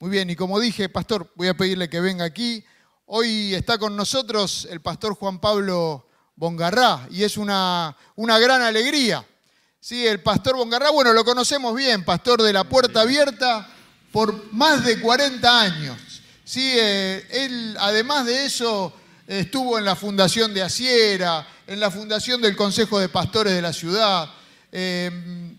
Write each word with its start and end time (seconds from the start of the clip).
Muy 0.00 0.10
bien, 0.10 0.28
y 0.28 0.36
como 0.36 0.58
dije, 0.58 0.88
pastor, 0.88 1.30
voy 1.36 1.48
a 1.48 1.56
pedirle 1.56 1.88
que 1.88 2.00
venga 2.00 2.24
aquí. 2.24 2.64
Hoy 3.06 3.54
está 3.54 3.78
con 3.78 3.96
nosotros 3.96 4.66
el 4.70 4.80
pastor 4.80 5.14
Juan 5.14 5.38
Pablo 5.38 6.08
Bongarrá 6.34 7.06
y 7.10 7.22
es 7.22 7.36
una, 7.36 7.96
una 8.16 8.38
gran 8.38 8.60
alegría. 8.60 9.24
Sí, 9.78 10.04
el 10.06 10.20
pastor 10.20 10.56
Bongarrá, 10.56 10.90
bueno, 10.90 11.12
lo 11.12 11.24
conocemos 11.24 11.76
bien, 11.76 12.04
pastor 12.04 12.42
de 12.42 12.52
la 12.52 12.64
Puerta 12.64 13.02
Abierta 13.02 13.68
por 14.10 14.52
más 14.52 14.84
de 14.84 15.00
40 15.00 15.60
años. 15.60 15.96
Sí, 16.44 16.72
eh, 16.74 17.26
él, 17.30 17.76
además 17.78 18.26
de 18.26 18.46
eso, 18.46 18.92
estuvo 19.28 19.78
en 19.78 19.84
la 19.84 19.94
fundación 19.94 20.52
de 20.52 20.62
Asiera, 20.62 21.46
en 21.66 21.78
la 21.78 21.90
fundación 21.90 22.42
del 22.42 22.56
Consejo 22.56 22.98
de 22.98 23.08
Pastores 23.08 23.54
de 23.54 23.62
la 23.62 23.72
ciudad. 23.72 24.28
Eh, 24.72 25.54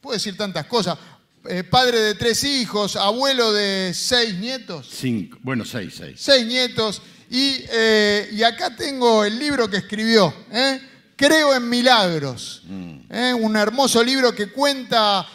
puedo 0.00 0.14
decir 0.14 0.36
tantas 0.36 0.66
cosas. 0.66 0.98
Eh, 1.46 1.62
padre 1.62 1.98
de 2.00 2.14
tres 2.14 2.42
hijos, 2.42 2.96
abuelo 2.96 3.52
de 3.52 3.92
seis 3.92 4.34
nietos. 4.36 4.88
Cinco, 4.90 5.38
bueno, 5.42 5.66
seis, 5.66 5.94
seis. 5.94 6.14
Seis 6.18 6.46
nietos. 6.46 7.02
Y, 7.30 7.64
eh, 7.70 8.30
y 8.32 8.42
acá 8.42 8.74
tengo 8.74 9.24
el 9.24 9.38
libro 9.38 9.68
que 9.68 9.76
escribió, 9.76 10.32
¿eh? 10.50 10.80
Creo 11.16 11.54
en 11.54 11.68
Milagros. 11.68 12.62
Mm. 12.66 13.34
Un 13.42 13.56
hermoso 13.56 14.02
libro 14.02 14.34
que 14.34 14.48
cuenta 14.48 15.26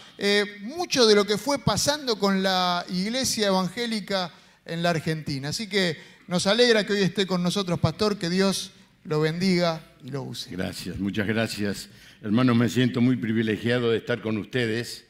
mucho 0.61 1.05
de 1.05 1.15
lo 1.15 1.25
que 1.25 1.37
fue 1.37 1.59
pasando 1.59 2.19
con 2.19 2.43
la 2.43 2.85
iglesia 2.89 3.47
evangélica 3.47 4.33
en 4.65 4.83
la 4.83 4.89
Argentina. 4.89 5.49
Así 5.49 5.69
que 5.69 5.97
nos 6.27 6.47
alegra 6.47 6.85
que 6.85 6.93
hoy 6.93 7.01
esté 7.01 7.25
con 7.25 7.41
nosotros, 7.41 7.79
pastor, 7.79 8.17
que 8.17 8.29
Dios 8.29 8.71
lo 9.05 9.21
bendiga 9.21 9.81
y 10.03 10.09
lo 10.09 10.23
use. 10.23 10.51
Gracias, 10.51 10.99
muchas 10.99 11.27
gracias. 11.27 11.87
Hermanos, 12.21 12.57
me 12.57 12.67
siento 12.67 12.99
muy 12.99 13.15
privilegiado 13.15 13.91
de 13.91 13.97
estar 13.97 14.21
con 14.21 14.37
ustedes 14.37 15.05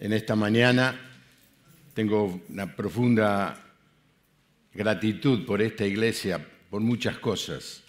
en 0.00 0.12
esta 0.12 0.36
mañana. 0.36 0.98
Tengo 1.94 2.40
una 2.48 2.74
profunda 2.74 3.60
gratitud 4.72 5.44
por 5.44 5.60
esta 5.60 5.84
iglesia, 5.84 6.46
por 6.70 6.80
muchas 6.80 7.18
cosas. 7.18 7.82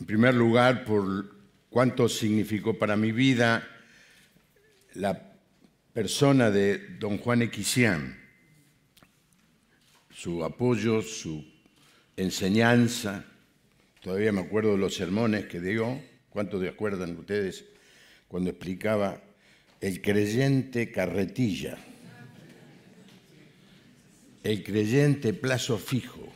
En 0.00 0.06
primer 0.06 0.34
lugar, 0.34 0.84
por 0.84 1.34
cuánto 1.70 2.08
significó 2.08 2.78
para 2.78 2.96
mi 2.96 3.12
vida 3.12 3.68
la 4.94 5.32
persona 5.92 6.50
de 6.50 6.96
don 6.98 7.18
Juan 7.18 7.42
Equisián, 7.42 8.18
su 10.12 10.44
apoyo, 10.44 11.02
su 11.02 11.44
enseñanza. 12.16 13.24
Todavía 14.00 14.32
me 14.32 14.40
acuerdo 14.40 14.72
de 14.72 14.78
los 14.78 14.94
sermones 14.94 15.46
que 15.46 15.60
dio. 15.60 16.00
¿Cuántos 16.30 16.60
de 16.60 16.68
acuerdan 16.68 17.16
ustedes 17.16 17.64
cuando 18.26 18.50
explicaba 18.50 19.22
el 19.84 20.00
creyente 20.00 20.90
carretilla, 20.90 21.76
el 24.42 24.64
creyente 24.64 25.34
plazo 25.34 25.76
fijo, 25.76 26.26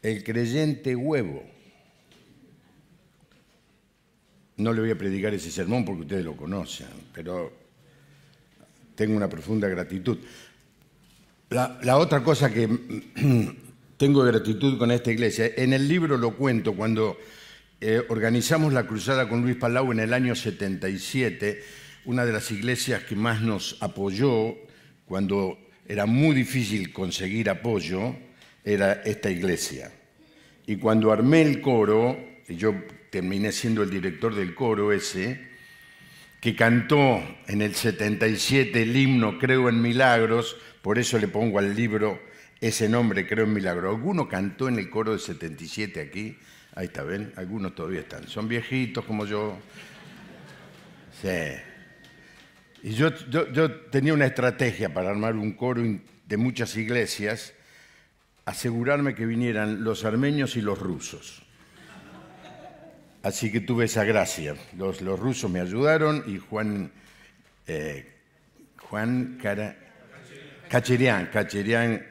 el 0.00 0.22
creyente 0.22 0.94
huevo. 0.94 1.42
No 4.58 4.72
le 4.72 4.82
voy 4.82 4.90
a 4.92 4.98
predicar 4.98 5.34
ese 5.34 5.50
sermón 5.50 5.84
porque 5.84 6.02
ustedes 6.02 6.24
lo 6.24 6.36
conocen, 6.36 6.86
pero 7.12 7.52
tengo 8.94 9.16
una 9.16 9.28
profunda 9.28 9.66
gratitud. 9.66 10.18
La, 11.48 11.96
otra 11.96 12.22
cosa 12.22 12.54
que 12.54 12.68
tengo 13.96 14.22
gratitud 14.22 14.78
con 14.78 14.92
esta 14.92 15.10
iglesia, 15.10 15.50
en 15.56 15.72
el 15.72 15.88
libro 15.88 16.16
lo 16.16 16.36
cuento, 16.36 16.72
cuando 16.76 17.18
eh, 17.80 18.00
organizamos 18.10 18.72
la 18.72 18.86
cruzada 18.86 19.28
con 19.28 19.42
Luis 19.42 19.56
Palau 19.56 19.90
en 19.90 19.98
el 19.98 20.14
año 20.14 20.36
77, 20.36 21.79
una 22.04 22.24
de 22.24 22.32
las 22.32 22.50
iglesias 22.50 23.04
que 23.04 23.16
más 23.16 23.40
nos 23.40 23.76
apoyó 23.80 24.56
cuando 25.04 25.58
era 25.86 26.06
muy 26.06 26.34
difícil 26.34 26.92
conseguir 26.92 27.50
apoyo 27.50 28.14
era 28.64 28.92
esta 29.04 29.30
iglesia. 29.30 29.92
Y 30.66 30.76
cuando 30.76 31.12
armé 31.12 31.42
el 31.42 31.60
coro, 31.60 32.16
yo 32.48 32.74
terminé 33.10 33.52
siendo 33.52 33.82
el 33.82 33.90
director 33.90 34.34
del 34.34 34.54
coro 34.54 34.92
ese, 34.92 35.48
que 36.40 36.56
cantó 36.56 37.20
en 37.48 37.60
el 37.60 37.74
77 37.74 38.82
el 38.82 38.96
himno 38.96 39.38
Creo 39.38 39.68
en 39.68 39.82
Milagros, 39.82 40.56
por 40.80 40.98
eso 40.98 41.18
le 41.18 41.28
pongo 41.28 41.58
al 41.58 41.74
libro 41.74 42.20
ese 42.60 42.88
nombre, 42.88 43.26
Creo 43.26 43.44
en 43.44 43.52
Milagros. 43.52 43.94
¿Alguno 43.94 44.28
cantó 44.28 44.68
en 44.68 44.78
el 44.78 44.88
coro 44.88 45.10
del 45.10 45.20
77 45.20 46.00
aquí? 46.00 46.38
Ahí 46.74 46.86
está, 46.86 47.02
¿ven? 47.02 47.32
Algunos 47.36 47.74
todavía 47.74 48.00
están. 48.00 48.28
Son 48.28 48.48
viejitos 48.48 49.04
como 49.04 49.26
yo. 49.26 49.58
Sí. 51.20 51.69
Y 52.82 52.92
yo, 52.92 53.12
tenía 53.90 54.14
una 54.14 54.26
estrategia 54.26 54.92
para 54.92 55.10
armar 55.10 55.36
un 55.36 55.52
coro 55.52 55.82
de 56.26 56.36
muchas 56.36 56.76
iglesias, 56.76 57.52
asegurarme 58.46 59.14
que 59.14 59.26
vinieran 59.26 59.84
los 59.84 60.04
armenios 60.04 60.56
y 60.56 60.62
los 60.62 60.78
rusos. 60.78 61.42
Así 63.22 63.52
que 63.52 63.60
tuve 63.60 63.84
esa 63.84 64.04
gracia. 64.04 64.56
Los, 64.78 65.00
rusos 65.02 65.50
me 65.50 65.60
ayudaron 65.60 66.24
y 66.26 66.38
Juan, 66.38 66.90
eh, 67.66 68.14
Juan 68.78 69.38
Cara, 69.42 69.76
Cacherian, 70.70 72.06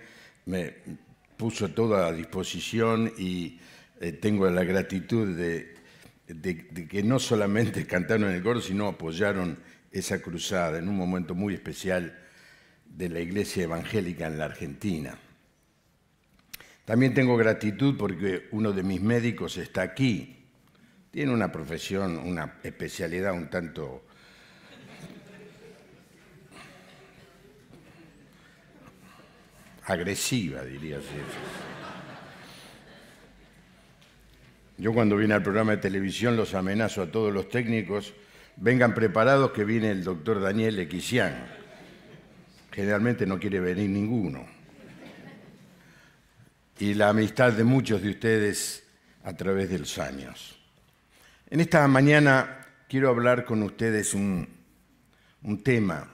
me 0.46 0.76
puso 1.36 1.70
todo 1.70 1.96
a 1.96 2.14
disposición 2.14 3.12
y 3.18 3.60
eh, 4.00 4.12
tengo 4.12 4.48
la 4.52 4.64
gratitud 4.64 5.36
de, 5.36 5.76
de 6.28 6.88
que 6.88 7.02
no 7.02 7.18
solamente 7.18 7.86
cantaron 7.88 8.30
en 8.30 8.36
el 8.36 8.44
coro, 8.44 8.62
sino 8.62 8.88
apoyaron 8.88 9.58
esa 9.92 10.22
cruzada 10.22 10.78
en 10.78 10.88
un 10.88 10.96
momento 10.96 11.36
muy 11.36 11.54
especial 11.54 12.18
de 12.86 13.10
la 13.10 13.20
iglesia 13.20 13.64
evangélica 13.64 14.28
en 14.28 14.38
la 14.38 14.46
Argentina. 14.46 15.18
También 16.86 17.14
tengo 17.14 17.38
gratitud 17.38 17.96
porque 17.98 18.48
uno 18.52 18.74
de 18.74 18.84
mis 18.84 19.02
médicos 19.02 19.58
está 19.58 19.84
aquí. 19.84 20.38
Tiene 21.12 21.34
una 21.34 21.52
profesión, 21.52 22.18
una 22.18 22.60
especialidad 22.64 23.34
un 23.34 23.50
tanto 23.50 24.06
agresiva, 29.86 30.64
diría. 30.64 31.00
Yo 34.78 34.94
cuando 34.94 35.18
vine 35.18 35.34
al 35.34 35.44
programa 35.44 35.72
de 35.72 35.78
televisión 35.78 36.38
los 36.38 36.54
amenazo 36.54 37.02
a 37.02 37.12
todos 37.12 37.34
los 37.34 37.50
técnicos 37.50 38.14
vengan 38.60 38.94
preparados 38.94 39.52
que 39.52 39.64
viene 39.64 39.92
el 39.92 40.04
doctor 40.04 40.42
Daniel 40.42 40.80
Equisian. 40.80 41.48
Generalmente 42.72 43.26
no 43.26 43.40
quiere 43.40 43.60
venir 43.60 43.90
ninguno. 43.90 44.46
Y 46.78 46.94
la 46.94 47.10
amistad 47.10 47.54
de 47.54 47.64
muchos 47.64 48.02
de 48.02 48.10
ustedes 48.10 48.84
a 49.24 49.34
través 49.36 49.70
de 49.70 49.80
los 49.80 49.98
años. 49.98 50.58
En 51.50 51.60
esta 51.60 51.88
mañana 51.88 52.68
quiero 52.88 53.10
hablar 53.10 53.44
con 53.44 53.64
ustedes 53.64 54.14
un, 54.14 54.48
un 55.44 55.64
tema 55.64 56.08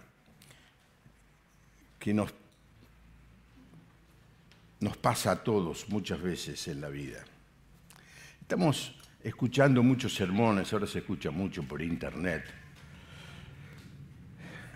que 1.99 2.13
nos, 2.13 2.33
nos 4.79 4.97
pasa 4.97 5.31
a 5.31 5.43
todos 5.43 5.89
muchas 5.89 6.21
veces 6.21 6.67
en 6.67 6.81
la 6.81 6.89
vida. 6.89 7.23
Estamos 8.41 8.95
escuchando 9.25 9.81
muchos 9.81 10.13
sermones, 10.13 10.71
ahora 10.71 10.85
se 10.85 10.99
escucha 10.99 11.31
mucho 11.31 11.63
por 11.63 11.81
internet. 11.81 12.43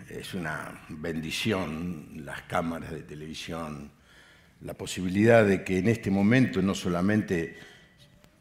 Es 0.08 0.34
una 0.34 0.86
bendición 0.88 2.24
las 2.24 2.42
cámaras 2.42 2.90
de 2.90 3.04
televisión, 3.04 3.92
la 4.62 4.74
posibilidad 4.74 5.46
de 5.46 5.62
que 5.62 5.78
en 5.78 5.86
este 5.86 6.10
momento 6.10 6.60
no 6.62 6.74
solamente 6.74 7.56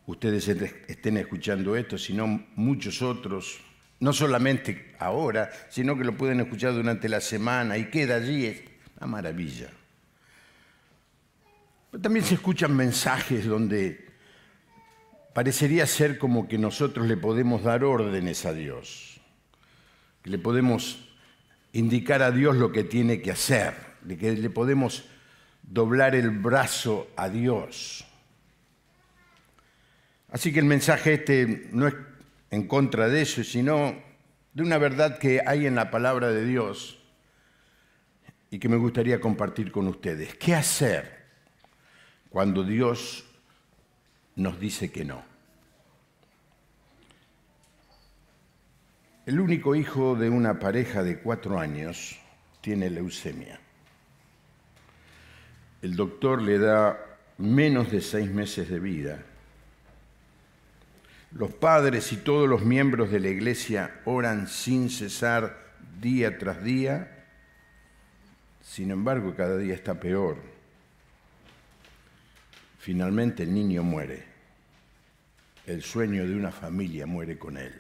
ustedes 0.08 0.48
estén 0.88 1.18
escuchando 1.18 1.76
esto, 1.76 1.96
sino 1.96 2.48
muchos 2.56 3.04
otros, 3.04 3.60
no 4.00 4.12
solamente 4.12 4.96
ahora, 4.98 5.52
sino 5.70 5.96
que 5.96 6.06
lo 6.06 6.18
pueden 6.18 6.40
escuchar 6.40 6.74
durante 6.74 7.08
la 7.08 7.22
semana 7.22 7.78
y 7.78 7.92
queda 7.92 8.16
allí, 8.16 8.48
es 8.48 8.64
una 8.98 9.06
maravilla. 9.06 9.70
También 12.02 12.26
se 12.26 12.34
escuchan 12.34 12.76
mensajes 12.76 13.46
donde 13.46 14.09
parecería 15.34 15.86
ser 15.86 16.18
como 16.18 16.48
que 16.48 16.58
nosotros 16.58 17.08
le 17.08 17.18
podemos 17.18 17.64
dar 17.64 17.84
órdenes 17.84 18.46
a 18.46 18.54
Dios, 18.54 19.20
que 20.22 20.30
le 20.30 20.40
podemos 20.40 21.10
indicar 21.74 22.22
a 22.22 22.32
Dios 22.32 22.58
lo 22.58 22.72
que 22.72 22.84
tiene 22.84 23.22
que 23.22 23.32
hacer, 23.32 23.74
de 24.02 24.18
que 24.18 24.32
le 24.34 24.50
podemos 24.50 25.06
doblar 25.62 26.16
el 26.16 26.32
brazo 26.32 27.08
a 27.16 27.30
Dios. 27.30 28.06
Así 30.32 30.52
que 30.52 30.60
el 30.60 30.66
mensaje 30.66 31.14
este 31.14 31.70
no 31.72 31.88
es 31.88 31.96
en 32.52 32.68
contra 32.68 33.08
de 33.08 33.22
eso, 33.22 33.44
sino 33.44 33.96
de 34.54 34.64
una 34.64 34.78
verdad 34.78 35.20
que 35.20 35.42
hay 35.46 35.66
en 35.66 35.76
la 35.76 35.92
palabra 35.92 36.30
de 36.30 36.46
Dios 36.46 37.00
y 38.52 38.60
que 38.60 38.70
me 38.70 38.78
gustaría 38.78 39.20
compartir 39.20 39.72
con 39.72 39.88
ustedes. 39.88 40.36
¿Qué 40.36 40.56
hacer 40.56 41.20
cuando 42.30 42.64
Dios 42.64 43.29
nos 44.40 44.60
dice 44.60 44.90
que 44.90 45.04
no. 45.04 45.22
El 49.26 49.40
único 49.40 49.76
hijo 49.76 50.16
de 50.16 50.30
una 50.30 50.60
pareja 50.60 51.04
de 51.04 51.20
cuatro 51.20 51.60
años 51.60 52.18
tiene 52.62 52.90
leucemia. 52.90 53.60
El 55.82 55.96
doctor 55.96 56.42
le 56.42 56.58
da 56.58 56.98
menos 57.38 57.92
de 57.92 58.02
seis 58.02 58.32
meses 58.32 58.70
de 58.70 58.80
vida. 58.80 59.24
Los 61.32 61.54
padres 61.54 62.12
y 62.12 62.18
todos 62.18 62.50
los 62.50 62.64
miembros 62.64 63.12
de 63.12 63.20
la 63.20 63.30
iglesia 63.30 64.02
oran 64.06 64.48
sin 64.48 64.90
cesar 64.90 65.76
día 66.02 66.38
tras 66.38 66.64
día. 66.64 67.26
Sin 68.64 68.90
embargo, 68.90 69.36
cada 69.36 69.58
día 69.58 69.76
está 69.76 70.00
peor. 70.00 70.38
Finalmente 72.80 73.44
el 73.44 73.54
niño 73.54 73.84
muere. 73.84 74.29
El 75.70 75.84
sueño 75.84 76.26
de 76.26 76.36
una 76.36 76.52
familia 76.52 77.06
muere 77.06 77.38
con 77.38 77.56
él. 77.56 77.72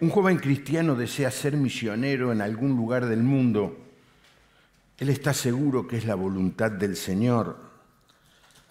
Un 0.00 0.08
joven 0.08 0.38
cristiano 0.38 0.94
desea 0.94 1.30
ser 1.30 1.58
misionero 1.58 2.32
en 2.32 2.40
algún 2.40 2.70
lugar 2.70 3.04
del 3.04 3.22
mundo. 3.22 3.76
Él 4.96 5.10
está 5.10 5.34
seguro 5.34 5.86
que 5.86 5.98
es 5.98 6.06
la 6.06 6.14
voluntad 6.14 6.70
del 6.70 6.96
Señor. 6.96 7.70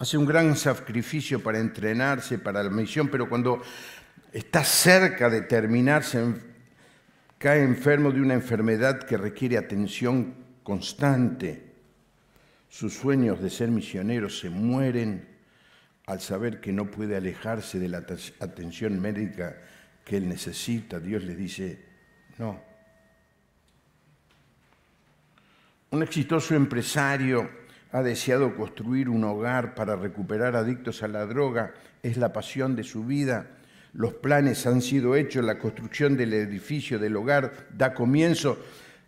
Hace 0.00 0.18
un 0.18 0.26
gran 0.26 0.56
sacrificio 0.56 1.40
para 1.40 1.60
entrenarse 1.60 2.40
para 2.40 2.64
la 2.64 2.70
misión, 2.70 3.06
pero 3.06 3.28
cuando 3.28 3.62
está 4.32 4.64
cerca 4.64 5.30
de 5.30 5.42
terminarse, 5.42 6.34
cae 7.38 7.62
enfermo 7.62 8.10
de 8.10 8.20
una 8.20 8.34
enfermedad 8.34 9.04
que 9.04 9.16
requiere 9.16 9.56
atención 9.56 10.34
constante. 10.64 11.71
Sus 12.72 12.94
sueños 12.94 13.38
de 13.42 13.50
ser 13.50 13.70
misionero 13.70 14.30
se 14.30 14.48
mueren 14.48 15.28
al 16.06 16.22
saber 16.22 16.58
que 16.58 16.72
no 16.72 16.90
puede 16.90 17.14
alejarse 17.14 17.78
de 17.78 17.86
la 17.86 17.98
atención 17.98 18.98
médica 18.98 19.58
que 20.06 20.16
él 20.16 20.26
necesita. 20.26 20.98
Dios 20.98 21.22
le 21.22 21.36
dice, 21.36 21.84
no. 22.38 22.58
Un 25.90 26.02
exitoso 26.02 26.54
empresario 26.54 27.50
ha 27.92 28.02
deseado 28.02 28.56
construir 28.56 29.10
un 29.10 29.22
hogar 29.24 29.74
para 29.74 29.94
recuperar 29.94 30.56
adictos 30.56 31.02
a 31.02 31.08
la 31.08 31.26
droga. 31.26 31.74
Es 32.02 32.16
la 32.16 32.32
pasión 32.32 32.74
de 32.74 32.84
su 32.84 33.04
vida. 33.04 33.48
Los 33.92 34.14
planes 34.14 34.66
han 34.66 34.80
sido 34.80 35.14
hechos, 35.14 35.44
la 35.44 35.58
construcción 35.58 36.16
del 36.16 36.32
edificio 36.32 36.98
del 36.98 37.16
hogar 37.16 37.52
da 37.76 37.92
comienzo. 37.92 38.58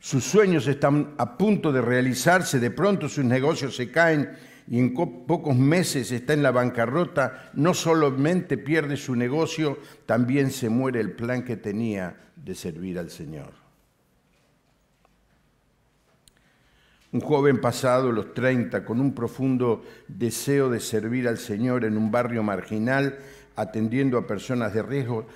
Sus 0.04 0.22
sueños 0.24 0.66
están 0.66 1.14
a 1.16 1.38
punto 1.38 1.72
de 1.72 1.80
realizarse, 1.80 2.60
de 2.60 2.70
pronto 2.70 3.08
sus 3.08 3.24
negocios 3.24 3.74
se 3.74 3.90
caen 3.90 4.36
y 4.68 4.78
en 4.78 4.92
pocos 4.92 5.56
meses 5.56 6.12
está 6.12 6.34
en 6.34 6.42
la 6.42 6.50
bancarrota, 6.50 7.50
no 7.54 7.72
solamente 7.72 8.58
pierde 8.58 8.98
su 8.98 9.16
negocio, 9.16 9.78
también 10.04 10.50
se 10.50 10.68
muere 10.68 11.00
el 11.00 11.12
plan 11.12 11.42
que 11.42 11.56
tenía 11.56 12.16
de 12.36 12.54
servir 12.54 12.98
al 12.98 13.08
Señor. 13.08 13.54
Un 17.12 17.22
joven 17.22 17.58
pasado 17.62 18.12
los 18.12 18.34
30 18.34 18.84
con 18.84 19.00
un 19.00 19.14
profundo 19.14 19.86
deseo 20.06 20.68
de 20.68 20.80
servir 20.80 21.26
al 21.28 21.38
Señor 21.38 21.82
en 21.86 21.96
un 21.96 22.10
barrio 22.10 22.42
marginal, 22.42 23.20
atendiendo 23.56 24.18
a 24.18 24.26
personas 24.26 24.74
de 24.74 24.82
riesgo, 24.82 25.26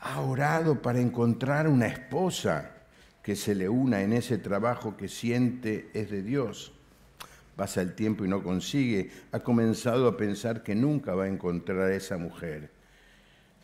ha 0.00 0.20
orado 0.20 0.82
para 0.82 1.00
encontrar 1.00 1.66
una 1.66 1.86
esposa 1.86 2.81
que 3.22 3.36
se 3.36 3.54
le 3.54 3.68
una 3.68 4.02
en 4.02 4.12
ese 4.12 4.38
trabajo 4.38 4.96
que 4.96 5.08
siente 5.08 5.90
es 5.94 6.10
de 6.10 6.22
Dios 6.22 6.72
pasa 7.56 7.82
el 7.82 7.94
tiempo 7.94 8.24
y 8.24 8.28
no 8.28 8.42
consigue, 8.42 9.10
ha 9.30 9.40
comenzado 9.40 10.08
a 10.08 10.16
pensar 10.16 10.62
que 10.62 10.74
nunca 10.74 11.14
va 11.14 11.24
a 11.24 11.28
encontrar 11.28 11.80
a 11.80 11.94
esa 11.94 12.16
mujer 12.16 12.70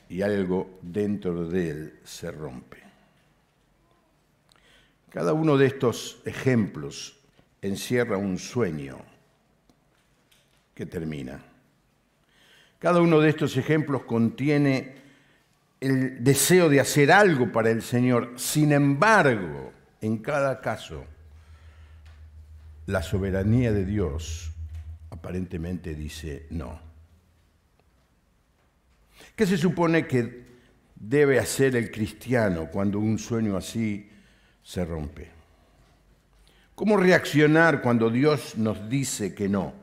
y 0.09 0.23
algo 0.23 0.79
dentro 0.83 1.49
de 1.49 1.71
él 1.71 1.99
se 2.05 2.31
rompe. 2.31 2.79
Cada 5.11 5.33
uno 5.33 5.57
de 5.57 5.67
estos 5.67 6.21
ejemplos 6.25 7.19
encierra 7.63 8.19
un 8.19 8.39
sueño 8.39 8.99
que 10.75 10.87
termina. 10.87 11.43
Cada 12.79 13.01
uno 13.01 13.21
de 13.21 13.31
estos 13.31 13.57
ejemplos 13.57 14.05
contiene 14.05 14.95
el 15.81 16.23
deseo 16.25 16.69
de 16.69 16.81
hacer 16.81 17.13
algo 17.13 17.53
para 17.53 17.71
el 17.71 17.83
Señor. 17.83 18.33
Sin 18.37 18.73
embargo, 18.73 19.73
en 20.01 20.19
cada 20.19 20.61
caso, 20.61 21.05
la 22.87 23.03
soberanía 23.03 23.73
de 23.73 23.85
Dios 23.85 24.51
aparentemente 25.11 25.95
dice 25.95 26.47
no. 26.51 26.81
¿Qué 29.37 29.47
se 29.47 29.57
supone 29.57 30.07
que 30.07 30.47
debe 30.97 31.39
hacer 31.39 31.77
el 31.77 31.91
cristiano 31.91 32.69
cuando 32.73 32.99
un 32.99 33.19
sueño 33.19 33.57
así 33.57 34.11
se 34.63 34.85
rompe? 34.85 35.31
¿Cómo 36.75 36.97
reaccionar 36.97 37.83
cuando 37.83 38.11
Dios 38.11 38.57
nos 38.57 38.89
dice 38.89 39.35
que 39.35 39.49
no? 39.49 39.75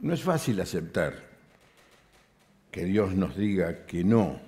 No 0.00 0.12
es 0.12 0.22
fácil 0.22 0.60
aceptar 0.60 1.31
que 2.72 2.84
Dios 2.86 3.14
nos 3.14 3.36
diga 3.36 3.86
que 3.86 4.02
no 4.02 4.40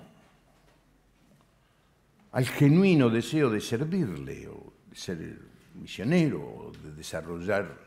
al 2.34 2.46
genuino 2.46 3.10
deseo 3.10 3.48
de 3.48 3.60
servirle 3.60 4.48
o 4.48 4.72
ser 4.92 5.38
misionero, 5.74 6.72
de 6.82 6.90
desarrollar 6.90 7.78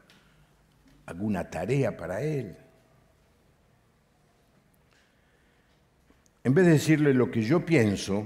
alguna 1.06 1.50
tarea 1.50 1.98
para 1.98 2.22
él. 2.22 2.56
En 6.46 6.54
vez 6.54 6.66
de 6.66 6.72
decirle 6.72 7.14
lo 7.14 7.30
que 7.30 7.42
yo 7.42 7.66
pienso, 7.66 8.26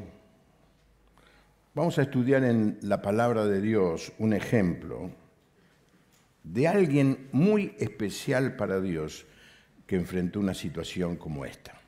vamos 1.74 1.98
a 1.98 2.04
estudiar 2.04 2.44
en 2.44 2.78
la 2.84 3.02
palabra 3.02 3.46
de 3.46 3.60
Dios 3.60 4.14
un 4.20 4.34
ejemplo 4.34 5.10
de 6.44 6.68
alguien 6.68 7.30
muy 7.32 7.76
especial 7.80 8.56
para 8.56 8.80
Dios 8.80 9.26
que 9.88 9.96
enfrentó 9.96 10.40
una 10.40 10.54
situación 10.54 11.16
como 11.16 11.46
esta. 11.46 11.81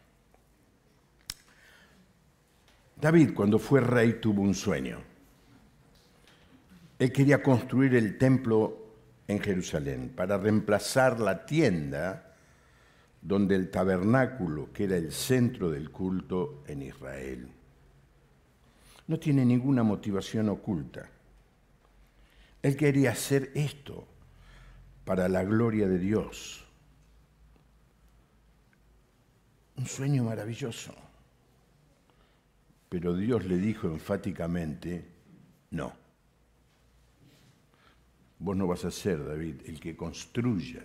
David, 3.04 3.34
cuando 3.34 3.60
fue 3.60 3.82
rey, 3.82 4.14
tuvo 4.22 4.44
un 4.44 4.56
sueño. 4.56 4.98
Él 6.98 7.12
quería 7.12 7.44
construir 7.44 7.96
el 7.96 8.18
templo 8.18 8.78
en 9.28 9.42
Jerusalén 9.42 10.14
para 10.16 10.38
reemplazar 10.38 11.20
la 11.20 11.46
tienda 11.46 12.34
donde 13.22 13.56
el 13.56 13.70
tabernáculo, 13.70 14.72
que 14.72 14.86
era 14.86 14.96
el 14.96 15.12
centro 15.12 15.70
del 15.70 15.92
culto 15.92 16.64
en 16.66 16.82
Israel. 16.82 17.50
No 19.08 19.20
tiene 19.20 19.44
ninguna 19.44 19.84
motivación 19.84 20.48
oculta. 20.48 21.10
Él 22.62 22.78
quería 22.78 23.12
hacer 23.12 23.52
esto 23.54 24.08
para 25.04 25.28
la 25.28 25.44
gloria 25.44 25.90
de 25.90 26.00
Dios. 26.00 26.64
Un 29.76 29.88
sueño 29.88 30.24
maravilloso. 30.24 30.96
Pero 32.94 33.16
Dios 33.16 33.44
le 33.46 33.58
dijo 33.58 33.88
enfáticamente, 33.88 35.04
no. 35.72 35.92
Vos 38.38 38.56
no 38.56 38.68
vas 38.68 38.86
a 38.86 38.92
ser, 38.92 39.26
David, 39.26 39.62
el 39.66 39.80
que 39.80 39.96
construya 39.96 40.84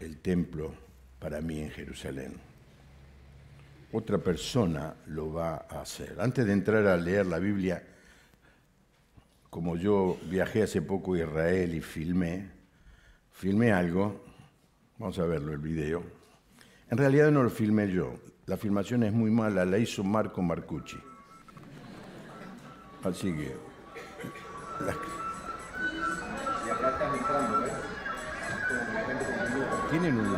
el 0.00 0.18
templo 0.18 0.74
para 1.20 1.40
mí 1.40 1.60
en 1.60 1.70
Jerusalén. 1.70 2.34
Otra 3.92 4.18
persona 4.18 4.96
lo 5.06 5.32
va 5.32 5.66
a 5.70 5.82
hacer. 5.82 6.16
Antes 6.18 6.46
de 6.46 6.52
entrar 6.52 6.84
a 6.88 6.96
leer 6.96 7.26
la 7.26 7.38
Biblia, 7.38 7.80
como 9.50 9.76
yo 9.76 10.18
viajé 10.28 10.64
hace 10.64 10.82
poco 10.82 11.14
a 11.14 11.20
Israel 11.20 11.76
y 11.76 11.80
filmé, 11.80 12.50
filmé 13.30 13.70
algo, 13.70 14.24
vamos 14.98 15.16
a 15.20 15.26
verlo 15.26 15.52
el 15.52 15.58
video. 15.58 16.02
En 16.90 16.98
realidad 16.98 17.30
no 17.30 17.44
lo 17.44 17.50
filmé 17.50 17.88
yo, 17.88 18.18
la 18.46 18.56
filmación 18.56 19.04
es 19.04 19.12
muy 19.12 19.30
mala, 19.30 19.64
la 19.64 19.78
hizo 19.78 20.02
Marco 20.02 20.42
Marcucci. 20.42 20.98
Así 23.04 23.32
que 23.32 23.56
tienen 29.90 30.18
un 30.18 30.32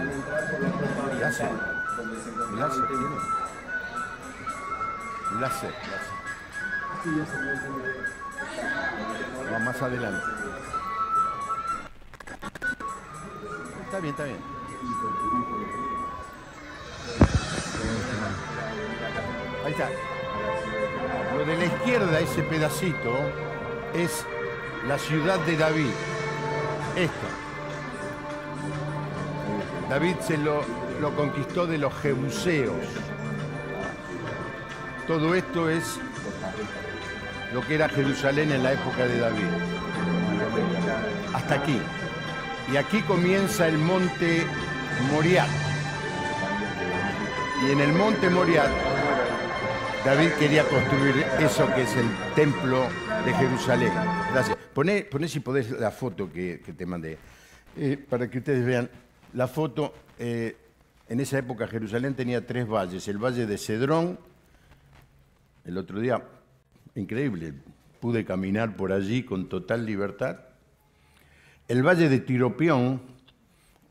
láser. 1.20 1.50
Láser, 2.58 2.86
tienen. 2.86 3.18
Láser. 5.40 5.74
Va 9.52 9.58
más 9.60 9.82
adelante. 9.82 10.26
Está 13.84 14.00
bien, 14.00 14.14
está 14.14 14.24
bien. 14.24 14.54
Ahí 19.64 19.72
está. 19.72 19.88
Lo 21.36 21.44
de 21.44 21.56
la 21.56 21.64
izquierda, 21.64 22.20
ese 22.20 22.42
pedacito, 22.42 23.16
es 23.94 24.24
la 24.86 24.98
ciudad 24.98 25.38
de 25.40 25.56
David. 25.56 25.90
Esto. 26.96 27.26
David 29.88 30.16
se 30.20 30.38
lo, 30.38 30.62
lo 31.00 31.14
conquistó 31.14 31.66
de 31.66 31.78
los 31.78 31.94
jebuseos. 31.94 32.86
todo 35.06 35.34
esto 35.34 35.68
es 35.68 35.98
lo 37.52 37.60
que 37.60 37.76
era 37.76 37.88
Jerusalén 37.88 38.50
en 38.52 38.62
la 38.62 38.72
época 38.72 39.06
de 39.06 39.18
David. 39.18 39.46
Hasta 41.32 41.54
aquí. 41.54 41.78
Y 42.72 42.76
aquí 42.76 43.00
comienza 43.02 43.68
el 43.68 43.78
monte 43.78 44.46
Moriat. 45.12 45.73
Y 47.66 47.70
en 47.70 47.80
el 47.80 47.92
monte 47.92 48.28
Moriat, 48.28 48.70
David 50.04 50.30
quería 50.38 50.64
construir 50.64 51.24
eso 51.40 51.66
que 51.74 51.82
es 51.82 51.96
el 51.96 52.06
templo 52.34 52.88
de 53.24 53.32
Jerusalén. 53.32 53.92
Gracias. 54.32 54.58
Poné, 54.74 55.06
si 55.28 55.40
podés 55.40 55.70
la 55.70 55.90
foto 55.90 56.30
que, 56.30 56.58
te 56.58 56.84
mandé, 56.84 57.16
eh, 57.76 57.96
para 57.96 58.28
que 58.28 58.38
ustedes 58.38 58.66
vean. 58.66 58.90
La 59.32 59.48
foto, 59.48 59.94
eh, 60.18 60.56
en 61.08 61.20
esa 61.20 61.38
época 61.38 61.66
Jerusalén 61.66 62.14
tenía 62.14 62.46
tres 62.46 62.68
valles. 62.68 63.08
El 63.08 63.16
valle 63.16 63.46
de 63.46 63.56
Cedrón, 63.56 64.18
el 65.64 65.78
otro 65.78 66.00
día, 66.00 66.22
increíble, 66.94 67.54
pude 68.00 68.26
caminar 68.26 68.76
por 68.76 68.92
allí 68.92 69.22
con 69.22 69.48
total 69.48 69.86
libertad. 69.86 70.40
El 71.66 71.82
valle 71.82 72.10
de 72.10 72.18
Tiropión, 72.20 73.00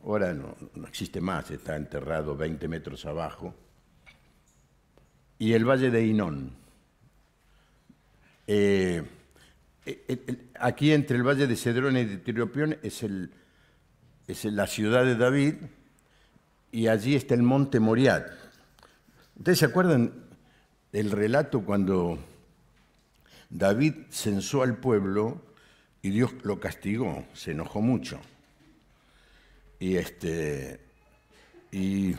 ahora 0.03 0.34
no, 0.34 0.56
existe 0.88 1.20
más, 1.22 1.50
está 1.50 1.75
enterrado 1.75 2.38
20 2.38 2.68
metros 2.68 3.06
abajo. 3.08 3.56
Y 5.40 5.54
el 5.54 5.66
valle 5.66 5.92
de 5.92 6.06
Inón. 6.06 6.52
Eh, 8.48 9.04
aquí 10.60 10.92
entre 10.92 11.18
el 11.18 11.24
valle 11.24 11.48
de 11.48 11.56
Cedrón 11.56 11.98
y 11.98 12.06
de 12.06 12.18
Tiropión 12.18 12.78
es, 12.84 13.04
el, 13.04 13.32
es 14.28 14.46
la 14.46 14.68
ciudad 14.68 15.06
de 15.06 15.16
David 15.16 15.56
y 16.72 16.88
allí 16.88 17.16
está 17.16 17.36
el 17.36 17.44
monte 17.44 17.80
Moriat. 17.80 18.28
¿Ustedes 19.36 19.60
se 19.60 19.66
acuerdan 19.66 20.13
del 20.92 21.12
relato 21.12 21.62
cuando 21.62 22.20
David 23.50 23.94
censó 24.10 24.63
al 24.63 24.78
pueblo 24.78 25.42
y 26.02 26.10
Dios 26.10 26.34
lo 26.44 26.60
castigó, 26.60 27.25
se 27.34 27.52
enojó 27.52 27.82
mucho. 27.82 28.20
Y, 29.80 29.96
este, 29.96 30.80
y 31.72 32.16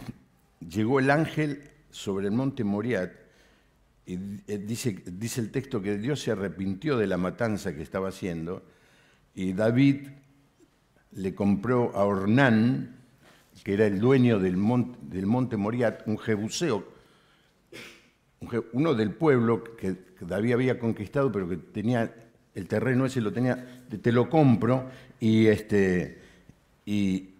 llegó 0.60 1.00
el 1.00 1.10
ángel 1.10 1.70
sobre 1.94 2.26
el 2.26 2.32
monte 2.32 2.64
Moriat 2.64 3.12
y 4.04 4.14
eh, 4.48 4.58
dice, 4.58 5.02
dice 5.06 5.40
el 5.40 5.52
texto 5.52 5.80
que 5.80 5.96
Dios 5.96 6.20
se 6.20 6.32
arrepintió 6.32 6.98
de 6.98 7.06
la 7.06 7.16
matanza 7.16 7.72
que 7.74 7.82
estaba 7.82 8.08
haciendo 8.08 8.64
y 9.34 9.52
David 9.52 10.08
le 11.12 11.34
compró 11.34 11.94
a 11.94 12.04
Ornán, 12.04 12.96
que 13.62 13.74
era 13.74 13.86
el 13.86 14.00
dueño 14.00 14.40
del 14.40 14.56
monte, 14.56 14.98
del 15.02 15.26
monte 15.26 15.56
Moriat, 15.56 16.02
un 16.06 16.18
jebuseo, 16.18 16.84
uno 18.72 18.94
del 18.94 19.12
pueblo 19.12 19.62
que 19.76 19.96
David 20.20 20.52
había 20.52 20.78
conquistado, 20.78 21.30
pero 21.30 21.48
que 21.48 21.56
tenía 21.56 22.12
el 22.54 22.66
terreno 22.66 23.06
ese 23.06 23.20
lo 23.20 23.32
tenía, 23.32 23.84
te 23.88 24.12
lo 24.12 24.28
compro 24.28 24.90
y 25.20 25.46
este 25.46 26.18
y, 26.84 27.33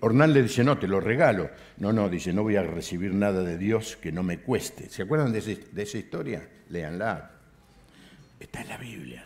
Ornán 0.00 0.34
le 0.34 0.42
dice, 0.42 0.62
no, 0.62 0.78
te 0.78 0.86
lo 0.86 1.00
regalo. 1.00 1.50
No, 1.78 1.92
no, 1.92 2.08
dice, 2.08 2.32
no 2.32 2.42
voy 2.42 2.56
a 2.56 2.62
recibir 2.62 3.14
nada 3.14 3.42
de 3.42 3.56
Dios 3.56 3.96
que 3.96 4.12
no 4.12 4.22
me 4.22 4.40
cueste. 4.40 4.90
¿Se 4.90 5.02
acuerdan 5.02 5.32
de, 5.32 5.40
de 5.40 5.82
esa 5.82 5.98
historia? 5.98 6.46
Léanla. 6.68 7.30
Está 8.38 8.60
en 8.60 8.68
la 8.68 8.76
Biblia. 8.76 9.24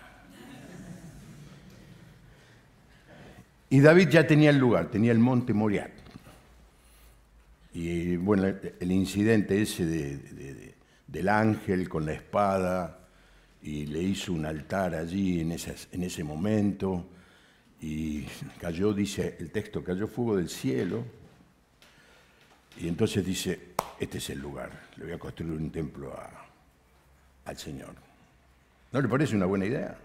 Y 3.71 3.81
David 3.81 4.09
ya 4.09 4.27
tenía 4.27 4.51
el 4.51 4.59
lugar, 4.59 4.91
tenía 4.91 5.13
el 5.13 5.19
monte 5.19 5.53
Moriat. 5.53 5.91
Y 7.73 8.17
bueno, 8.17 8.53
el 8.81 8.93
incidente 8.93 9.63
ese 9.63 9.85
del 11.07 11.29
ángel 11.29 11.89
con 11.89 12.05
la 12.05 12.13
espada, 12.13 12.99
y 13.63 13.87
le 13.87 14.03
hizo 14.03 14.33
un 14.33 14.47
altar 14.47 14.95
allí 14.95 15.41
en, 15.41 15.53
en 15.53 16.03
ese 16.03 16.25
momento, 16.25 17.07
y 17.81 18.25
cayó, 18.61 18.93
dice 18.93 19.37
el 19.39 19.51
texto, 19.51 19.83
cayó 19.83 20.07
fuego 20.07 20.37
del 20.37 20.49
cielo, 20.49 21.05
y 22.79 22.89
entonces 22.89 23.25
dice, 23.25 23.71
este 23.99 24.19
es 24.19 24.31
el 24.31 24.39
lugar, 24.39 24.89
le 24.97 25.05
voy 25.05 25.13
a 25.13 25.19
construir 25.19 25.53
un 25.53 25.71
templo 25.71 26.15
al 27.45 27.57
Señor. 27.57 27.95
¿No 28.93 29.01
le 29.01 29.09
parece 29.09 29.37
una 29.37 29.47
buena 29.47 29.67
idea? 29.67 29.97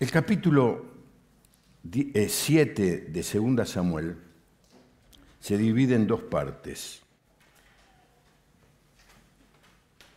El 0.00 0.10
capítulo 0.10 0.86
7 1.90 2.84
eh, 2.86 2.98
de 3.08 3.22
2 3.22 3.68
Samuel 3.68 4.16
se 5.40 5.56
divide 5.56 5.94
en 5.94 6.06
dos 6.06 6.22
partes. 6.22 7.02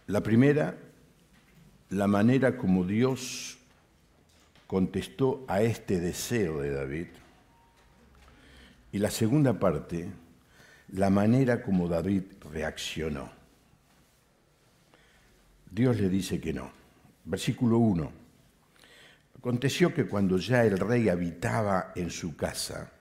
La 0.08 0.22
primera, 0.22 0.78
la 1.90 2.08
manera 2.08 2.58
como 2.58 2.84
Dios 2.84 3.58
contestó 4.72 5.44
a 5.50 5.62
este 5.62 6.00
deseo 6.00 6.62
de 6.62 6.72
David. 6.72 7.08
Y 8.94 9.00
la 9.00 9.12
segunda 9.12 9.60
parte, 9.60 10.10
la 10.94 11.10
manera 11.10 11.62
como 11.62 11.90
David 11.90 12.24
reaccionó. 12.54 13.30
Dios 15.70 16.00
le 16.00 16.08
dice 16.08 16.40
que 16.40 16.54
no. 16.54 16.72
Versículo 17.26 17.80
1. 17.80 18.12
Aconteció 19.40 19.94
que 19.94 20.06
cuando 20.06 20.38
ya 20.38 20.64
el 20.64 20.80
rey 20.80 21.10
habitaba 21.10 21.92
en 21.98 22.10
su 22.10 22.38
casa, 22.38 22.94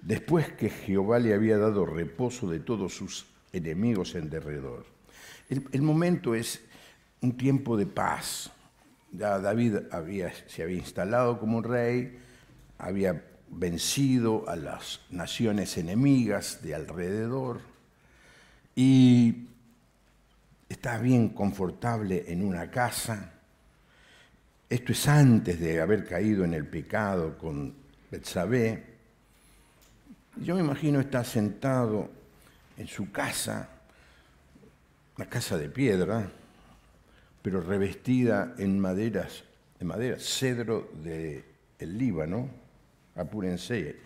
después 0.00 0.52
que 0.52 0.70
Jehová 0.70 1.18
le 1.18 1.34
había 1.34 1.58
dado 1.58 1.86
reposo 1.86 2.48
de 2.48 2.60
todos 2.60 2.94
sus 2.94 3.26
enemigos 3.52 4.14
en 4.14 4.30
derredor, 4.30 4.86
el, 5.48 5.82
momento 5.82 6.36
es 6.36 6.60
un 7.20 7.36
tiempo 7.36 7.76
de 7.76 7.86
paz. 7.86 8.52
Ya 9.12 9.38
David 9.38 9.76
se 10.46 10.62
había 10.62 10.76
instalado 10.76 11.38
como 11.38 11.62
rey, 11.62 12.18
había 12.78 13.24
vencido 13.50 14.48
a 14.48 14.56
las 14.56 15.00
naciones 15.10 15.78
enemigas 15.78 16.62
de 16.62 16.74
alrededor 16.74 17.60
y 18.76 19.48
está 20.68 20.98
bien 20.98 21.30
confortable 21.30 22.24
en 22.28 22.44
una 22.44 22.70
casa. 22.70 23.32
Esto 24.68 24.92
es 24.92 25.08
antes 25.08 25.58
de 25.58 25.80
haber 25.80 26.06
caído 26.06 26.44
en 26.44 26.52
el 26.52 26.66
pecado 26.66 27.38
con 27.38 27.74
Betsabé. 28.10 28.84
Yo 30.36 30.54
me 30.54 30.60
imagino 30.60 31.00
está 31.00 31.24
sentado 31.24 32.10
en 32.76 32.86
su 32.86 33.10
casa 33.10 33.70
una 35.18 35.28
casa 35.28 35.58
de 35.58 35.68
piedra, 35.68 36.30
pero 37.48 37.62
revestida 37.62 38.54
en 38.58 38.78
maderas, 38.78 39.42
de 39.78 39.86
madera, 39.86 40.18
cedro 40.20 40.92
del 41.02 41.42
Líbano, 41.96 42.46
apúrense. 43.14 43.96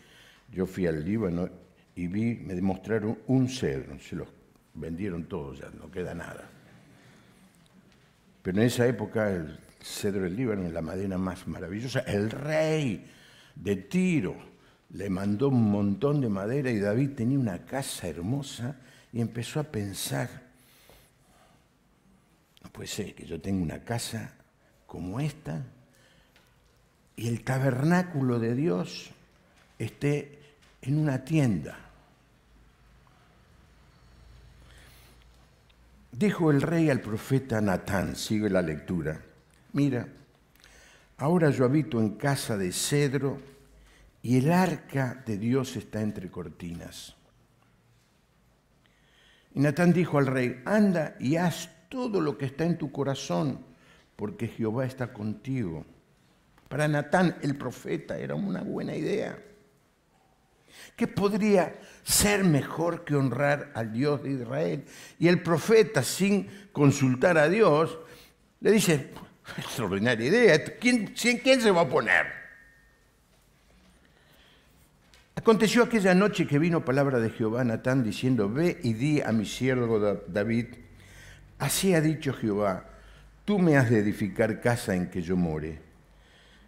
Yo 0.53 0.65
fui 0.65 0.87
al 0.87 1.05
Líbano 1.05 1.49
y 1.97 2.07
vi, 2.07 2.37
me 2.37 2.55
demostraron 2.55 3.19
un 3.27 3.49
cedro, 3.49 3.99
se 3.99 4.15
los 4.15 4.29
vendieron 4.75 5.25
todos 5.25 5.59
ya, 5.59 5.71
no 5.71 5.91
queda 5.91 6.15
nada. 6.15 6.49
Pero 8.43 8.61
en 8.61 8.65
esa 8.65 8.87
época 8.87 9.33
el 9.33 9.59
cedro 9.83 10.23
del 10.23 10.37
Líbano 10.37 10.65
es 10.65 10.73
la 10.73 10.83
madera 10.83 11.19
más 11.19 11.49
maravillosa. 11.49 11.99
El 12.07 12.31
rey 12.31 13.11
de 13.57 13.75
Tiro 13.75 14.37
le 14.91 15.11
mandó 15.11 15.49
un 15.49 15.69
montón 15.69 16.21
de 16.21 16.29
madera 16.29 16.71
y 16.71 16.79
David 16.79 17.17
tenía 17.17 17.41
una 17.41 17.65
casa 17.65 18.07
hermosa 18.07 18.77
y 19.13 19.21
empezó 19.21 19.59
a 19.59 19.65
pensar, 19.65 20.52
puede 22.71 22.89
ser 22.89 23.15
que 23.15 23.27
yo 23.27 23.41
tenga 23.41 23.63
una 23.63 23.85
casa 23.85 24.35
como 24.87 25.21
esta 25.21 25.65
y 27.17 27.29
el 27.29 27.45
tabernáculo 27.45 28.39
de 28.39 28.55
Dios 28.55 29.11
esté 29.79 30.39
en 30.83 30.99
una 30.99 31.25
tienda. 31.25 31.79
Dijo 36.13 36.51
el 36.51 36.63
rey 36.63 36.91
al 36.91 37.01
profeta 37.01 37.61
Natán, 37.61 38.17
sigue 38.17 38.51
la 38.51 38.63
lectura, 38.63 39.21
mira, 39.73 40.07
ahora 41.19 41.51
yo 41.51 41.65
habito 41.65 41.99
en 42.01 42.17
casa 42.17 42.57
de 42.57 42.71
cedro 42.71 43.39
y 44.23 44.39
el 44.39 44.53
arca 44.53 45.23
de 45.27 45.39
Dios 45.39 45.77
está 45.77 46.01
entre 46.01 46.31
cortinas. 46.31 47.17
Y 49.55 49.61
Natán 49.61 49.93
dijo 49.93 50.19
al 50.19 50.27
rey, 50.27 50.63
anda 50.65 51.17
y 51.19 51.37
haz 51.37 51.71
todo 51.93 52.23
lo 52.23 52.39
que 52.39 52.47
está 52.47 52.65
en 52.65 52.79
tu 52.79 52.91
corazón, 52.91 53.59
porque 54.17 54.49
Jehová 54.49 54.87
está 54.87 55.13
contigo. 55.13 55.85
Para 56.71 56.89
Natán, 56.89 57.37
el 57.43 57.55
profeta, 57.55 58.17
era 58.17 58.35
una 58.35 58.63
buena 58.63 58.97
idea. 58.97 59.39
¿Qué 60.97 61.07
podría 61.07 61.79
ser 62.03 62.45
mejor 62.45 63.05
que 63.05 63.15
honrar 63.15 63.73
al 63.75 63.93
Dios 63.93 64.23
de 64.23 64.31
Israel? 64.31 64.85
Y 65.19 65.29
el 65.29 65.43
profeta, 65.43 66.03
sin 66.03 66.49
consultar 66.73 67.37
a 67.37 67.51
Dios, 67.51 67.99
le 68.61 68.71
dice, 68.71 69.11
extraordinaria 69.59 70.29
idea, 70.29 70.65
¿quién, 70.81 71.09
quién 71.09 71.61
se 71.61 71.71
va 71.71 71.83
a 71.83 71.89
poner? 71.91 72.25
Aconteció 75.35 75.83
aquella 75.83 76.15
noche 76.15 76.47
que 76.47 76.59
vino 76.59 76.87
palabra 76.87 77.21
de 77.21 77.29
Jehová 77.29 77.61
a 77.61 77.65
Natán 77.65 78.03
diciendo, 78.03 78.49
ve 78.49 78.81
y 78.83 78.95
di 78.95 79.21
a 79.21 79.31
mi 79.33 79.45
siervo 79.45 80.01
David, 80.27 80.69
así 81.65 81.95
ha 81.95 82.01
dicho 82.01 82.33
Jehová, 82.33 82.87
tú 83.45 83.59
me 83.59 83.77
has 83.77 83.91
de 83.91 83.99
edificar 83.99 84.61
casa 84.61 84.95
en 84.95 85.09
que 85.09 85.23
yo 85.23 85.37
more. 85.37 85.79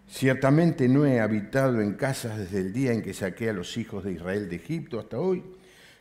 Ciertamente 0.08 0.88
no 0.88 1.06
he 1.06 1.20
habitado 1.20 1.80
en 1.80 1.94
casas 1.94 2.38
desde 2.38 2.60
el 2.60 2.72
día 2.72 2.92
en 2.92 3.02
que 3.02 3.14
saqué 3.14 3.50
a 3.50 3.54
los 3.54 3.76
hijos 3.76 4.04
de 4.04 4.12
Israel 4.12 4.48
de 4.48 4.56
Egipto 4.56 4.98
hasta 4.98 5.18
hoy, 5.18 5.42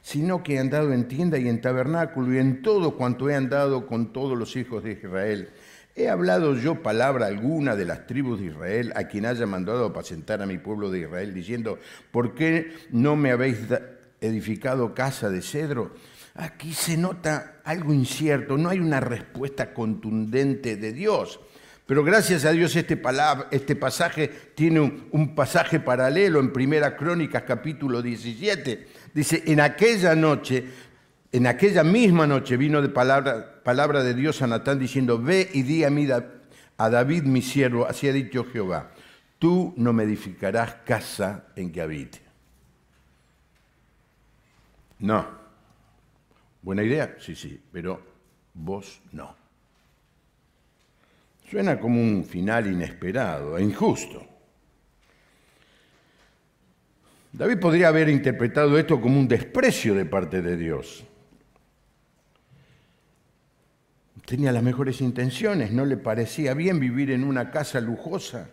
sino 0.02 0.44
que 0.44 0.56
he 0.56 0.60
andado 0.60 0.94
en 0.94 1.08
tienda 1.08 1.38
y 1.38 1.48
en 1.48 1.62
tabernáculo 1.62 2.34
y 2.34 2.40
en 2.40 2.62
todo 2.62 2.98
cuanto 2.98 3.30
he 3.30 3.36
andado 3.36 3.88
con 3.88 4.12
todos 4.12 4.38
los 4.38 4.56
hijos 4.56 4.84
de 4.84 4.92
Israel 4.92 5.50
¿He 5.96 6.10
hablado 6.10 6.56
yo 6.56 6.82
palabra 6.82 7.28
alguna 7.28 7.76
de 7.76 7.86
las 7.86 8.08
tribus 8.08 8.40
de 8.40 8.48
Israel 8.48 8.92
a 8.96 9.08
quien 9.08 9.28
haya 9.28 9.46
mandado 9.46 9.86
apacentar 9.86 10.42
a 10.42 10.48
mi 10.48 10.58
pueblo 10.58 10.90
de 10.90 11.02
Israel, 11.02 11.36
diciendo, 11.36 11.78
¿por 12.12 12.34
qué 12.34 12.74
no 12.90 13.16
me 13.16 13.30
habéis 13.30 13.60
edificado 14.20 14.96
casa 14.96 15.30
de 15.30 15.44
cedro? 15.44 15.94
Aquí 16.36 16.74
se 16.74 16.98
nota 16.98 17.62
algo 17.64 17.94
incierto, 17.94 18.58
no 18.58 18.70
hay 18.70 18.80
una 18.80 19.00
respuesta 19.00 19.74
contundente 19.74 20.76
de 20.78 20.92
Dios. 20.92 21.40
Pero 21.86 22.04
gracias 22.04 22.46
a 22.46 22.52
Dios 22.52 22.76
este, 22.76 23.00
este 23.52 23.76
pasaje 23.76 24.30
tiene 24.56 24.80
un, 25.12 25.36
pasaje 25.36 25.80
paralelo 25.80 26.40
en 26.40 26.54
Primera 26.54 26.96
Crónicas 26.96 27.44
capítulo 27.44 28.02
17. 28.02 28.88
Dice, 29.14 29.44
en 29.46 29.60
aquella 29.60 30.16
noche 30.16 30.66
en 31.34 31.48
aquella 31.48 31.84
misma 31.84 32.28
noche 32.28 32.58
vino 32.58 32.80
de 32.80 32.90
palabra, 32.90 33.64
palabra 33.64 34.04
de 34.04 34.14
Dios 34.14 34.44
a 34.44 34.48
Natán 34.48 34.78
diciendo, 34.78 35.20
ve 35.20 35.50
y 35.52 35.64
di 35.64 35.84
a, 35.84 35.90
mí, 35.90 36.08
a 36.78 36.90
David 36.90 37.24
mi 37.24 37.42
siervo, 37.42 37.88
así 37.88 38.08
ha 38.08 38.14
dicho 38.14 38.46
Jehová, 38.46 38.92
tú 39.40 39.74
no 39.76 39.94
me 39.94 40.04
edificarás 40.04 40.76
casa 40.86 41.48
en 41.56 41.72
que 41.72 41.82
habite. 41.82 42.22
No. 45.00 45.43
Buena 46.64 46.82
idea, 46.82 47.16
sí, 47.20 47.36
sí, 47.36 47.62
pero 47.72 48.02
vos 48.56 49.00
no. 49.12 49.36
Suena 51.48 51.80
como 51.80 52.02
un 52.02 52.26
final 52.26 52.66
inesperado 52.66 53.58
e 53.58 53.64
injusto. 53.64 54.26
David 57.32 57.60
podría 57.60 57.90
haber 57.90 58.10
interpretado 58.10 58.78
esto 58.80 59.00
como 59.00 59.20
un 59.20 59.28
desprecio 59.28 59.94
de 59.94 60.06
parte 60.06 60.42
de 60.42 60.58
Dios 60.58 61.06
tenía 64.26 64.52
las 64.52 64.64
mejores 64.64 65.02
intenciones, 65.02 65.72
no 65.72 65.86
le 65.86 65.98
parecía 65.98 66.54
bien 66.54 66.80
vivir 66.80 67.12
en 67.12 67.24
una 67.24 67.52
casa 67.52 67.80
lujosa. 67.82 68.50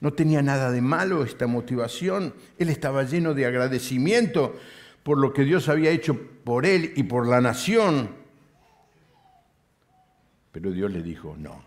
No 0.00 0.12
tenía 0.12 0.42
nada 0.42 0.70
de 0.70 0.80
malo 0.82 1.24
esta 1.24 1.46
motivación. 1.46 2.34
Él 2.58 2.68
estaba 2.68 3.04
lleno 3.04 3.32
de 3.32 3.46
agradecimiento 3.46 4.56
por 5.04 5.18
lo 5.18 5.32
que 5.32 5.44
Dios 5.44 5.68
había 5.68 5.90
hecho 5.90 6.18
por 6.44 6.66
él 6.66 6.92
y 6.96 7.04
por 7.04 7.28
la 7.28 7.40
nación. 7.40 8.10
Pero 10.50 10.72
Dios 10.72 10.90
le 10.90 11.02
dijo, 11.02 11.36
no. 11.38 11.62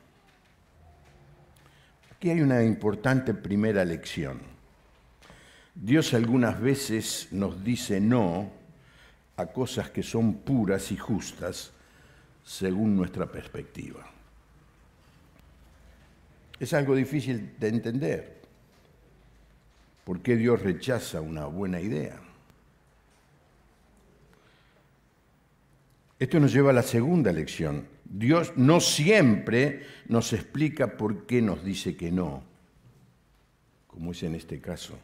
Aquí 2.11 2.31
hay 2.31 2.41
una 2.41 2.63
importante 2.63 3.33
primera 3.35 3.85
lección. 3.85 4.41
Dios 5.75 6.15
algunas 6.15 6.59
veces 6.59 7.27
nos 7.31 7.63
dice 7.63 8.01
no 8.01 8.49
a 9.37 9.45
cosas 9.45 9.91
que 9.91 10.01
son 10.01 10.39
puras 10.39 10.91
y 10.91 10.97
justas 10.97 11.71
según 12.43 12.95
nuestra 12.95 13.27
perspectiva. 13.27 14.03
Es 16.59 16.73
algo 16.73 16.95
difícil 16.95 17.53
de 17.59 17.67
entender. 17.67 18.41
¿Por 20.03 20.21
qué 20.21 20.35
Dios 20.35 20.63
rechaza 20.63 21.21
una 21.21 21.45
buena 21.45 21.79
idea? 21.79 22.19
Esto 26.19 26.39
nos 26.39 26.51
lleva 26.51 26.71
a 26.71 26.73
la 26.73 26.83
segunda 26.83 27.31
lección. 27.31 27.85
Dios 28.03 28.53
no 28.55 28.79
siempre 28.79 29.83
nos 30.07 30.33
explica 30.33 30.97
por 30.97 31.25
qué 31.25 31.41
nos 31.41 31.63
dice 31.63 31.95
que 31.95 32.11
no, 32.11 32.43
como 33.85 34.11
es 34.11 34.23
en 34.23 34.35
este 34.35 34.59
caso. 34.59 34.97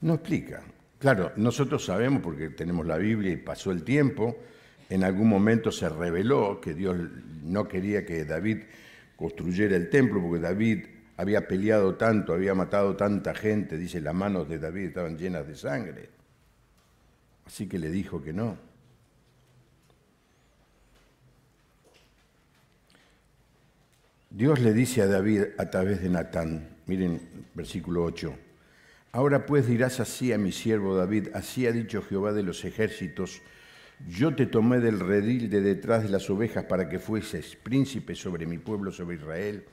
No 0.00 0.14
explica. 0.14 0.62
Claro, 0.98 1.32
nosotros 1.36 1.84
sabemos, 1.84 2.22
porque 2.22 2.48
tenemos 2.50 2.86
la 2.86 2.96
Biblia 2.96 3.32
y 3.32 3.36
pasó 3.36 3.70
el 3.70 3.84
tiempo, 3.84 4.36
en 4.88 5.04
algún 5.04 5.28
momento 5.28 5.70
se 5.70 5.88
reveló 5.88 6.60
que 6.60 6.74
Dios 6.74 6.96
no 7.42 7.68
quería 7.68 8.04
que 8.04 8.24
David 8.24 8.62
construyera 9.16 9.76
el 9.76 9.90
templo, 9.90 10.20
porque 10.20 10.40
David 10.40 10.86
había 11.16 11.46
peleado 11.46 11.94
tanto, 11.94 12.32
había 12.32 12.54
matado 12.54 12.96
tanta 12.96 13.34
gente, 13.34 13.76
dice, 13.76 14.00
las 14.00 14.14
manos 14.14 14.48
de 14.48 14.58
David 14.58 14.86
estaban 14.86 15.18
llenas 15.18 15.46
de 15.46 15.56
sangre. 15.56 16.15
Así 17.46 17.68
que 17.68 17.78
le 17.78 17.90
dijo 17.90 18.22
que 18.22 18.32
no. 18.32 18.58
Dios 24.30 24.60
le 24.60 24.74
dice 24.74 25.00
a 25.00 25.06
David 25.06 25.44
a 25.56 25.70
través 25.70 26.02
de 26.02 26.10
Natán, 26.10 26.68
miren 26.86 27.46
versículo 27.54 28.04
8, 28.04 28.36
Ahora 29.12 29.46
pues 29.46 29.66
dirás 29.66 29.98
así 29.98 30.30
a 30.34 30.36
mi 30.36 30.52
siervo 30.52 30.94
David, 30.94 31.28
así 31.32 31.66
ha 31.66 31.72
dicho 31.72 32.02
Jehová 32.02 32.34
de 32.34 32.42
los 32.42 32.66
ejércitos, 32.66 33.40
yo 34.06 34.34
te 34.34 34.44
tomé 34.44 34.78
del 34.80 35.00
redil 35.00 35.48
de 35.48 35.62
detrás 35.62 36.02
de 36.02 36.10
las 36.10 36.28
ovejas 36.28 36.64
para 36.64 36.90
que 36.90 36.98
fueses 36.98 37.56
príncipe 37.56 38.14
sobre 38.14 38.44
mi 38.44 38.58
pueblo, 38.58 38.92
sobre 38.92 39.16
Israel, 39.16 39.64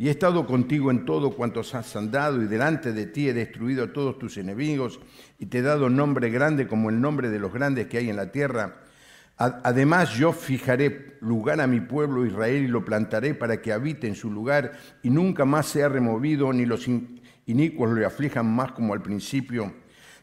y 0.00 0.08
he 0.08 0.12
estado 0.12 0.46
contigo 0.46 0.90
en 0.90 1.04
todo 1.04 1.32
cuanto 1.32 1.60
has 1.60 1.94
andado, 1.94 2.42
y 2.42 2.46
delante 2.46 2.94
de 2.94 3.04
ti 3.04 3.28
he 3.28 3.34
destruido 3.34 3.84
a 3.84 3.92
todos 3.92 4.18
tus 4.18 4.38
enemigos, 4.38 4.98
y 5.38 5.44
te 5.44 5.58
he 5.58 5.62
dado 5.62 5.90
nombre 5.90 6.30
grande 6.30 6.66
como 6.66 6.88
el 6.88 7.02
nombre 7.02 7.28
de 7.28 7.38
los 7.38 7.52
grandes 7.52 7.86
que 7.88 7.98
hay 7.98 8.08
en 8.08 8.16
la 8.16 8.32
tierra. 8.32 8.76
Además 9.36 10.14
yo 10.14 10.32
fijaré 10.32 11.18
lugar 11.20 11.60
a 11.60 11.66
mi 11.66 11.80
pueblo 11.80 12.24
Israel 12.24 12.62
y 12.64 12.68
lo 12.68 12.82
plantaré 12.82 13.34
para 13.34 13.60
que 13.60 13.74
habite 13.74 14.06
en 14.06 14.14
su 14.14 14.30
lugar 14.30 14.72
y 15.02 15.10
nunca 15.10 15.44
más 15.44 15.66
sea 15.66 15.90
removido, 15.90 16.50
ni 16.50 16.64
los 16.64 16.86
inicuos 17.44 17.92
le 17.92 18.06
aflijan 18.06 18.50
más 18.50 18.72
como 18.72 18.94
al 18.94 19.02
principio. 19.02 19.70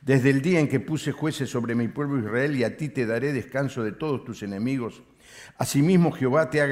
Desde 0.01 0.31
el 0.31 0.41
día 0.41 0.59
en 0.59 0.69
que 0.69 0.79
puse 0.79 1.11
jueces 1.11 1.51
sobre 1.51 1.75
mi 1.75 1.87
pueblo 1.87 2.17
Israel 2.17 2.55
y 2.55 2.63
a 2.63 2.77
ti 2.77 2.89
te 2.89 3.05
daré 3.05 3.31
descanso 3.31 3.83
de 3.83 3.91
todos 3.91 4.25
tus 4.25 4.41
enemigos. 4.41 5.03
Asimismo 5.59 6.11
Jehová 6.11 6.49
te, 6.49 6.67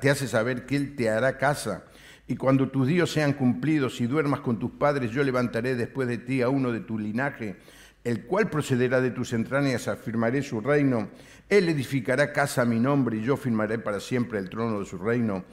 te 0.00 0.08
hace 0.08 0.26
saber 0.26 0.64
que 0.64 0.76
Él 0.76 0.96
te 0.96 1.10
hará 1.10 1.36
casa. 1.36 1.84
Y 2.30 2.36
cuando 2.36 2.68
tus 2.68 2.86
días 2.86 3.08
sean 3.08 3.32
cumplidos 3.32 4.02
y 4.02 4.06
duermas 4.06 4.40
con 4.40 4.58
tus 4.58 4.72
padres, 4.72 5.10
yo 5.10 5.24
levantaré 5.24 5.74
después 5.74 6.06
de 6.06 6.18
ti 6.18 6.42
a 6.42 6.50
uno 6.50 6.70
de 6.70 6.80
tu 6.80 6.98
linaje, 6.98 7.56
el 8.04 8.26
cual 8.26 8.50
procederá 8.50 9.00
de 9.00 9.10
tus 9.10 9.32
entrañas, 9.32 9.88
afirmaré 9.88 10.42
su 10.42 10.60
reino. 10.60 11.08
Él 11.48 11.70
edificará 11.70 12.34
casa 12.34 12.62
a 12.62 12.66
mi 12.66 12.78
nombre 12.78 13.16
y 13.16 13.22
yo 13.22 13.38
firmaré 13.38 13.78
para 13.78 13.98
siempre 13.98 14.38
el 14.38 14.50
trono 14.50 14.78
de 14.78 14.84
su 14.84 14.98
reino. 14.98 15.44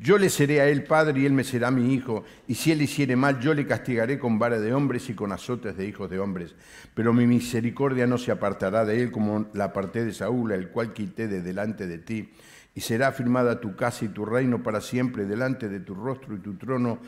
Yo 0.00 0.18
le 0.18 0.28
seré 0.28 0.60
a 0.60 0.68
él 0.68 0.82
padre 0.82 1.20
y 1.20 1.26
él 1.26 1.32
me 1.32 1.44
será 1.44 1.70
mi 1.70 1.94
hijo, 1.94 2.24
y 2.48 2.56
si 2.56 2.72
él 2.72 2.82
hiciere 2.82 3.14
mal, 3.14 3.38
yo 3.38 3.54
le 3.54 3.64
castigaré 3.64 4.18
con 4.18 4.40
vara 4.40 4.58
de 4.58 4.74
hombres 4.74 5.08
y 5.08 5.14
con 5.14 5.30
azotes 5.30 5.76
de 5.76 5.86
hijos 5.86 6.10
de 6.10 6.18
hombres. 6.18 6.56
Pero 6.94 7.12
mi 7.12 7.28
misericordia 7.28 8.08
no 8.08 8.18
se 8.18 8.32
apartará 8.32 8.84
de 8.84 9.00
él 9.00 9.12
como 9.12 9.46
la 9.54 9.66
aparté 9.66 10.04
de 10.04 10.12
Saúl, 10.12 10.50
el 10.50 10.70
cual 10.70 10.92
quité 10.92 11.28
de 11.28 11.42
delante 11.42 11.86
de 11.86 11.98
ti. 11.98 12.32
Y 12.74 12.80
será 12.80 13.12
firmada 13.12 13.60
tu 13.60 13.76
casa 13.76 14.04
y 14.04 14.08
tu 14.08 14.24
reino 14.24 14.62
para 14.62 14.80
siempre 14.80 15.24
delante 15.24 15.68
de 15.68 15.80
tu 15.80 15.94
rostro 15.94 16.34
y 16.34 16.40
tu 16.40 16.54
trono 16.54 16.98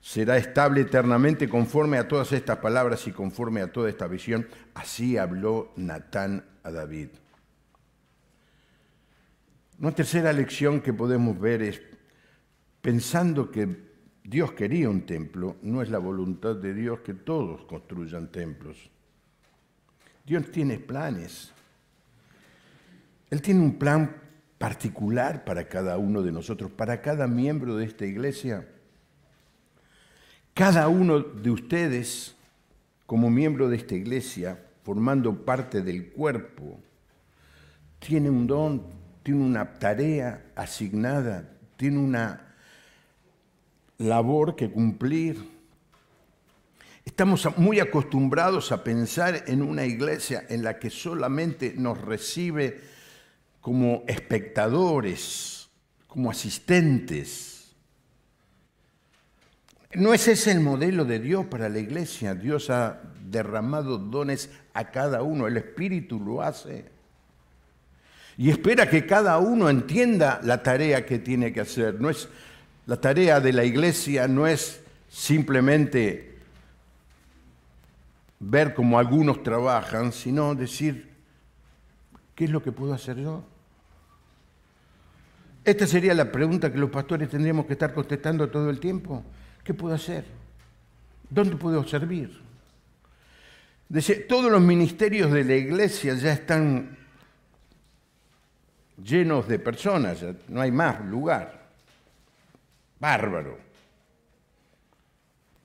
será 0.00 0.36
estable 0.36 0.82
eternamente 0.82 1.48
conforme 1.48 1.96
a 1.96 2.06
todas 2.06 2.30
estas 2.32 2.58
palabras 2.58 3.06
y 3.06 3.12
conforme 3.12 3.62
a 3.62 3.72
toda 3.72 3.88
esta 3.88 4.06
visión. 4.06 4.46
Así 4.74 5.16
habló 5.16 5.72
Natán 5.76 6.44
a 6.62 6.70
David. 6.70 7.08
Una 9.78 9.92
tercera 9.92 10.32
lección 10.32 10.80
que 10.82 10.92
podemos 10.92 11.40
ver 11.40 11.62
es 11.62 11.80
pensando 12.82 13.50
que 13.50 13.94
Dios 14.22 14.52
quería 14.52 14.88
un 14.88 15.06
templo, 15.06 15.56
no 15.62 15.82
es 15.82 15.90
la 15.90 15.98
voluntad 15.98 16.56
de 16.56 16.74
Dios 16.74 17.00
que 17.00 17.14
todos 17.14 17.64
construyan 17.64 18.30
templos. 18.30 18.90
Dios 20.24 20.50
tiene 20.50 20.78
planes. 20.78 21.52
Él 23.30 23.42
tiene 23.42 23.60
un 23.60 23.78
plan 23.78 24.14
particular 24.64 25.44
para 25.44 25.68
cada 25.68 25.98
uno 25.98 26.22
de 26.22 26.32
nosotros, 26.32 26.70
para 26.70 27.02
cada 27.02 27.26
miembro 27.26 27.76
de 27.76 27.84
esta 27.84 28.06
iglesia. 28.06 28.66
Cada 30.54 30.88
uno 30.88 31.20
de 31.20 31.50
ustedes, 31.50 32.34
como 33.04 33.28
miembro 33.28 33.68
de 33.68 33.76
esta 33.76 33.94
iglesia, 33.94 34.58
formando 34.82 35.44
parte 35.44 35.82
del 35.82 36.12
cuerpo, 36.12 36.80
tiene 37.98 38.30
un 38.30 38.46
don, 38.46 38.86
tiene 39.22 39.44
una 39.44 39.74
tarea 39.74 40.46
asignada, 40.56 41.46
tiene 41.76 41.98
una 41.98 42.54
labor 43.98 44.56
que 44.56 44.70
cumplir. 44.70 45.46
Estamos 47.04 47.46
muy 47.58 47.80
acostumbrados 47.80 48.72
a 48.72 48.82
pensar 48.82 49.44
en 49.46 49.60
una 49.60 49.84
iglesia 49.84 50.46
en 50.48 50.64
la 50.64 50.78
que 50.78 50.88
solamente 50.88 51.74
nos 51.76 52.00
recibe 52.00 52.93
como 53.64 54.04
espectadores, 54.06 55.70
como 56.06 56.30
asistentes. 56.30 57.72
¿No 59.94 60.12
es 60.12 60.28
ese 60.28 60.52
el 60.52 60.60
modelo 60.60 61.06
de 61.06 61.18
Dios 61.18 61.46
para 61.46 61.70
la 61.70 61.78
iglesia? 61.78 62.34
Dios 62.34 62.68
ha 62.68 63.00
derramado 63.24 63.96
dones 63.96 64.50
a 64.74 64.90
cada 64.90 65.22
uno, 65.22 65.46
el 65.46 65.56
Espíritu 65.56 66.20
lo 66.20 66.42
hace. 66.42 66.84
Y 68.36 68.50
espera 68.50 68.86
que 68.86 69.06
cada 69.06 69.38
uno 69.38 69.70
entienda 69.70 70.40
la 70.42 70.62
tarea 70.62 71.06
que 71.06 71.18
tiene 71.18 71.50
que 71.50 71.62
hacer. 71.62 71.98
No 71.98 72.10
es, 72.10 72.28
la 72.84 73.00
tarea 73.00 73.40
de 73.40 73.54
la 73.54 73.64
iglesia 73.64 74.28
no 74.28 74.46
es 74.46 74.82
simplemente 75.08 76.36
ver 78.40 78.74
cómo 78.74 78.98
algunos 78.98 79.42
trabajan, 79.42 80.12
sino 80.12 80.54
decir, 80.54 81.14
¿qué 82.34 82.44
es 82.44 82.50
lo 82.50 82.62
que 82.62 82.70
puedo 82.70 82.92
hacer 82.92 83.16
yo? 83.16 83.53
Esta 85.64 85.86
sería 85.86 86.12
la 86.14 86.30
pregunta 86.30 86.70
que 86.70 86.78
los 86.78 86.90
pastores 86.90 87.30
tendríamos 87.30 87.64
que 87.64 87.72
estar 87.72 87.94
contestando 87.94 88.50
todo 88.50 88.68
el 88.68 88.78
tiempo. 88.78 89.24
¿Qué 89.62 89.72
puedo 89.72 89.94
hacer? 89.94 90.24
¿Dónde 91.30 91.56
puedo 91.56 91.86
servir? 91.86 92.42
todos 94.28 94.50
los 94.50 94.60
ministerios 94.60 95.30
de 95.30 95.44
la 95.44 95.54
iglesia 95.54 96.14
ya 96.14 96.32
están 96.32 96.98
llenos 99.02 99.46
de 99.46 99.58
personas, 99.58 100.24
no 100.48 100.60
hay 100.60 100.72
más 100.72 101.04
lugar. 101.04 101.70
Bárbaro. 102.98 103.58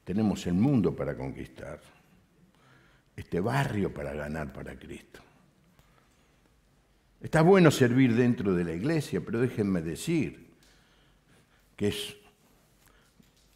Tenemos 0.03 0.45
el 0.47 0.55
mundo 0.55 0.95
para 0.95 1.15
conquistar, 1.15 1.79
este 3.15 3.39
barrio 3.39 3.93
para 3.93 4.13
ganar 4.13 4.51
para 4.51 4.77
Cristo. 4.77 5.21
Está 7.21 7.41
bueno 7.41 7.69
servir 7.69 8.15
dentro 8.15 8.53
de 8.53 8.63
la 8.63 8.73
iglesia, 8.73 9.21
pero 9.21 9.41
déjenme 9.41 9.81
decir 9.81 10.47
que 11.75 11.89
es 11.89 12.15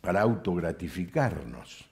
para 0.02 0.22
autogratificarnos. 0.22 1.86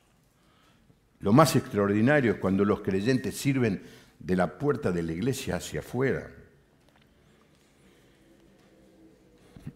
Lo 1.21 1.31
más 1.31 1.55
extraordinario 1.55 2.33
es 2.33 2.39
cuando 2.39 2.65
los 2.65 2.81
creyentes 2.81 3.37
sirven 3.37 3.83
de 4.19 4.35
la 4.35 4.57
puerta 4.57 4.91
de 4.91 5.03
la 5.03 5.13
iglesia 5.13 5.55
hacia 5.55 5.79
afuera. 5.79 6.29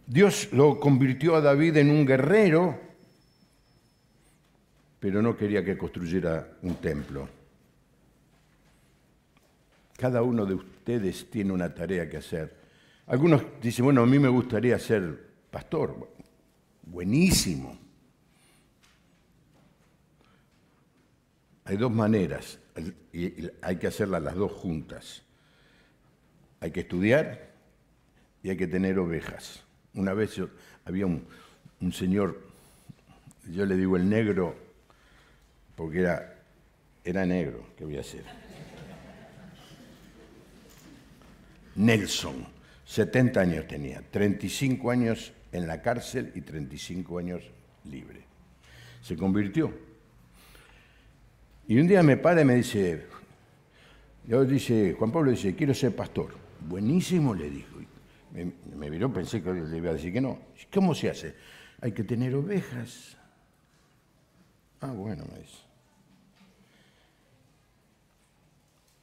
Dios 0.05 0.49
lo 0.51 0.79
convirtió 0.79 1.35
a 1.35 1.41
David 1.41 1.77
en 1.77 1.89
un 1.89 2.05
guerrero, 2.05 2.79
pero 4.99 5.21
no 5.21 5.37
quería 5.37 5.63
que 5.63 5.77
construyera 5.77 6.57
un 6.61 6.75
templo. 6.75 7.29
Cada 9.97 10.21
uno 10.21 10.45
de 10.45 10.59
ustedes 10.85 11.31
tiene 11.31 11.51
una 11.51 11.73
tarea 11.73 12.07
que 12.07 12.17
hacer. 12.17 12.55
Algunos 13.07 13.41
dicen, 13.59 13.85
bueno, 13.85 14.03
a 14.03 14.05
mí 14.05 14.19
me 14.19 14.27
gustaría 14.27 14.77
ser 14.77 15.31
pastor. 15.49 16.13
Buenísimo. 16.83 17.75
Hay 21.63 21.77
dos 21.77 21.91
maneras 21.91 22.59
y 23.11 23.49
hay 23.63 23.77
que 23.77 23.87
hacerlas 23.87 24.21
las 24.21 24.35
dos 24.35 24.51
juntas. 24.51 25.23
Hay 26.59 26.69
que 26.69 26.81
estudiar 26.81 27.49
y 28.43 28.51
hay 28.51 28.57
que 28.57 28.67
tener 28.67 28.99
ovejas. 28.99 29.63
Una 29.95 30.13
vez 30.13 30.39
había 30.85 31.07
un, 31.07 31.25
señor, 31.93 32.39
yo 33.49 33.65
le 33.65 33.75
digo 33.75 33.97
el 33.97 34.07
negro, 34.07 34.55
porque 35.75 36.01
era, 36.01 36.43
era 37.03 37.25
negro, 37.25 37.65
¿qué 37.75 37.85
voy 37.85 37.97
a 37.97 38.01
hacer? 38.01 38.44
Nelson, 41.75 42.45
70 42.85 43.39
años 43.39 43.67
tenía, 43.67 44.01
35 44.09 44.91
años 44.91 45.33
en 45.51 45.67
la 45.67 45.81
cárcel 45.81 46.31
y 46.35 46.41
35 46.41 47.17
años 47.17 47.43
libre. 47.83 48.23
Se 49.01 49.15
convirtió 49.15 49.73
y 51.67 51.79
un 51.79 51.87
día 51.87 52.03
me 52.03 52.17
para 52.17 52.41
y 52.41 52.45
me 52.45 52.55
dice, 52.55 53.07
yo 54.27 54.45
dice, 54.45 54.95
Juan 54.97 55.11
Pablo 55.11 55.31
dice, 55.31 55.55
quiero 55.55 55.73
ser 55.73 55.95
pastor. 55.95 56.35
Buenísimo, 56.67 57.33
le 57.33 57.49
dijo. 57.49 57.79
Me, 58.31 58.51
me 58.75 58.89
miró, 58.89 59.11
pensé 59.11 59.41
que 59.41 59.51
le 59.51 59.77
iba 59.77 59.89
a 59.89 59.93
decir 59.93 60.13
que 60.13 60.21
no. 60.21 60.39
¿Cómo 60.71 60.93
se 60.93 61.09
hace? 61.09 61.35
Hay 61.81 61.91
que 61.91 62.03
tener 62.03 62.35
ovejas. 62.35 63.17
Ah, 64.81 64.91
bueno, 64.91 65.25
me 65.31 65.39
dice. 65.39 65.63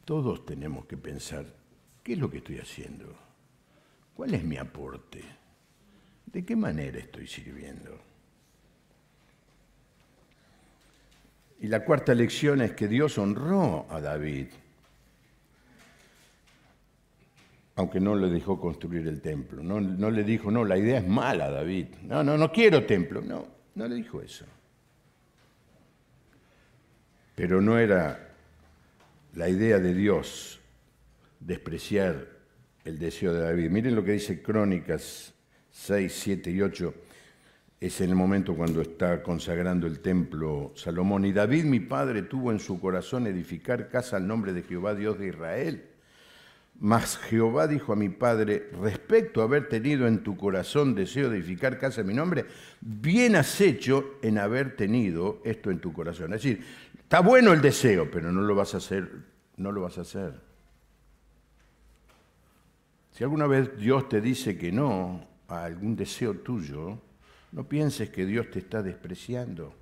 Todos 0.04 0.44
tenemos 0.44 0.86
que 0.86 0.96
pensar, 0.96 1.46
¿qué 2.02 2.14
es 2.14 2.18
lo 2.18 2.30
que 2.30 2.38
estoy 2.38 2.58
haciendo? 2.58 3.14
¿Cuál 4.14 4.34
es 4.34 4.44
mi 4.44 4.56
aporte? 4.56 5.22
¿De 6.26 6.44
qué 6.44 6.56
manera 6.56 6.98
estoy 6.98 7.26
sirviendo? 7.26 7.98
Y 11.60 11.68
la 11.68 11.84
cuarta 11.84 12.14
lección 12.14 12.60
es 12.60 12.72
que 12.72 12.88
Dios 12.88 13.18
honró 13.18 13.86
a 13.88 14.00
David, 14.00 14.48
aunque 17.76 18.00
no 18.00 18.16
le 18.16 18.28
dejó 18.28 18.60
construir 18.60 19.06
el 19.06 19.20
templo. 19.20 19.62
No, 19.62 19.80
no, 19.80 20.10
le 20.10 20.24
dijo, 20.24 20.50
no, 20.50 20.64
la 20.64 20.76
idea 20.76 20.98
es 20.98 21.06
mala, 21.06 21.50
David. 21.50 21.86
No, 22.02 22.24
no, 22.24 22.36
no 22.36 22.50
quiero 22.50 22.84
templo. 22.84 23.22
No, 23.22 23.46
no 23.76 23.86
le 23.86 23.94
dijo 23.94 24.20
eso. 24.20 24.44
Pero 27.34 27.60
no 27.60 27.78
era 27.78 28.34
la 29.34 29.48
idea 29.48 29.78
de 29.78 29.94
Dios 29.94 30.60
despreciar 31.44 32.28
el 32.84 32.98
deseo 32.98 33.32
de 33.32 33.42
David. 33.42 33.70
Miren 33.70 33.94
lo 33.94 34.04
que 34.04 34.12
dice 34.12 34.42
Crónicas 34.42 35.34
6, 35.70 36.12
7 36.12 36.50
y 36.50 36.60
8 36.60 36.94
es 37.80 38.00
en 38.00 38.10
el 38.10 38.14
momento 38.14 38.54
cuando 38.54 38.80
está 38.80 39.22
consagrando 39.24 39.88
el 39.88 39.98
templo 40.00 40.72
Salomón. 40.76 41.24
Y 41.24 41.32
David, 41.32 41.64
mi 41.64 41.80
padre, 41.80 42.22
tuvo 42.22 42.52
en 42.52 42.60
su 42.60 42.78
corazón 42.78 43.26
edificar 43.26 43.88
casa 43.88 44.16
al 44.16 44.26
nombre 44.28 44.52
de 44.52 44.62
Jehová, 44.62 44.94
Dios 44.94 45.18
de 45.18 45.28
Israel. 45.28 45.88
Mas 46.78 47.18
Jehová 47.18 47.66
dijo 47.66 47.92
a 47.92 47.96
mi 47.96 48.08
padre, 48.08 48.70
respecto 48.80 49.40
a 49.40 49.44
haber 49.44 49.68
tenido 49.68 50.06
en 50.06 50.22
tu 50.22 50.36
corazón 50.36 50.94
deseo 50.94 51.28
de 51.28 51.38
edificar 51.38 51.78
casa 51.78 52.02
en 52.02 52.06
mi 52.06 52.14
nombre, 52.14 52.46
bien 52.80 53.34
has 53.34 53.60
hecho 53.60 54.18
en 54.22 54.38
haber 54.38 54.76
tenido 54.76 55.40
esto 55.44 55.70
en 55.70 55.80
tu 55.80 55.92
corazón. 55.92 56.32
Es 56.34 56.42
decir, 56.42 56.64
está 56.98 57.20
bueno 57.20 57.52
el 57.52 57.60
deseo, 57.60 58.10
pero 58.10 58.30
no 58.30 58.42
lo 58.42 58.54
vas 58.54 58.74
a 58.74 58.78
hacer, 58.78 59.10
no 59.56 59.72
lo 59.72 59.82
vas 59.82 59.98
a 59.98 60.02
hacer. 60.02 60.51
Si 63.12 63.24
alguna 63.24 63.46
vez 63.46 63.76
Dios 63.76 64.08
te 64.08 64.20
dice 64.20 64.56
que 64.56 64.72
no 64.72 65.26
a 65.48 65.64
algún 65.64 65.96
deseo 65.96 66.34
tuyo, 66.38 66.98
no 67.52 67.64
pienses 67.64 68.10
que 68.10 68.24
Dios 68.24 68.50
te 68.50 68.60
está 68.60 68.82
despreciando. 68.82 69.74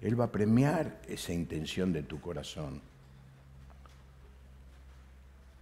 Él 0.00 0.18
va 0.18 0.24
a 0.24 0.32
premiar 0.32 1.00
esa 1.06 1.32
intención 1.32 1.92
de 1.92 2.02
tu 2.02 2.20
corazón. 2.20 2.80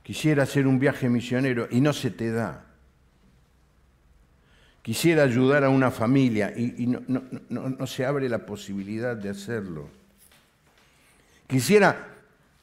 Quisiera 0.03 0.45
hacer 0.45 0.69
un 0.69 0.79
viaje 0.79 1.09
misionero 1.09 1.67
y 1.69 1.81
no 1.81 1.93
se 1.93 2.11
te 2.11 2.31
da. 2.31 2.65
Quisiera 4.83 5.25
ayudar 5.25 5.65
a 5.65 5.69
una 5.69 5.91
familia 5.91 6.53
y, 6.57 6.87
no, 6.87 7.87
se 7.89 8.07
abre 8.07 8.29
la 8.29 8.47
posibilidad 8.47 9.17
de 9.17 9.31
hacerlo. 9.31 9.89
Quisiera, 11.49 12.16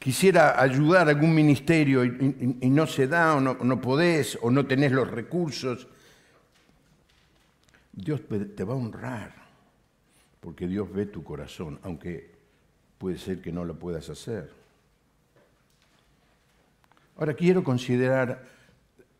quisiera 0.04 0.62
ayudar 0.62 1.08
a 1.08 1.12
algún 1.12 1.34
ministerio 1.34 2.04
y, 2.04 2.70
no 2.70 2.86
se 2.86 3.08
da 3.08 3.36
o 3.36 3.40
no 3.40 3.82
podés 3.82 4.38
o 4.42 4.52
no 4.52 4.66
tenés 4.66 4.92
los 4.92 5.10
recursos 5.10 5.88
Dios 7.94 8.22
te 8.56 8.64
va 8.64 8.74
a 8.74 8.78
honrar, 8.78 9.34
porque 10.40 10.68
Dios 10.68 10.92
ve 10.92 11.06
tu 11.06 11.24
corazón, 11.24 11.80
aunque 11.84 12.32
puede 12.98 13.20
ser 13.20 13.40
que 13.40 13.52
no 13.52 13.64
lo 13.64 13.78
puedas 13.78 14.10
hacer. 14.10 14.52
Ahora 17.18 17.36
quiero 17.36 17.64
considerar 17.64 18.44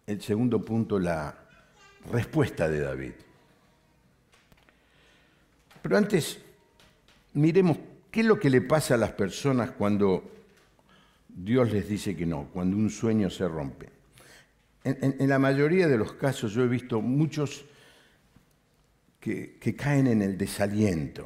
el 0.08 0.20
segundo 0.22 0.60
punto, 0.66 0.98
la 0.98 1.38
respuesta 2.12 2.68
de 2.68 2.80
David. 2.80 3.14
Pero 5.84 5.98
antes, 5.98 6.40
miremos 7.34 7.78
qué 8.10 8.22
es 8.22 8.26
lo 8.26 8.40
que 8.40 8.50
le 8.50 8.62
pasa 8.62 8.96
a 8.96 8.98
las 8.98 9.12
personas 9.12 9.72
cuando 9.72 10.33
Dios 11.36 11.72
les 11.72 11.88
dice 11.90 12.16
que 12.16 12.26
no, 12.26 12.50
cuando 12.54 12.78
un 12.78 12.90
sueño 12.90 13.30
se 13.30 13.48
rompe. 13.48 13.90
En, 14.84 15.30
la 15.30 15.40
mayoría 15.40 15.88
de 15.88 15.98
los 15.98 16.14
casos 16.14 16.54
yo 16.54 16.64
he 16.64 16.68
visto 16.68 17.02
muchos 17.02 17.66
que, 19.20 19.58
caen 19.78 20.08
en 20.08 20.22
el 20.22 20.38
desaliento, 20.38 21.26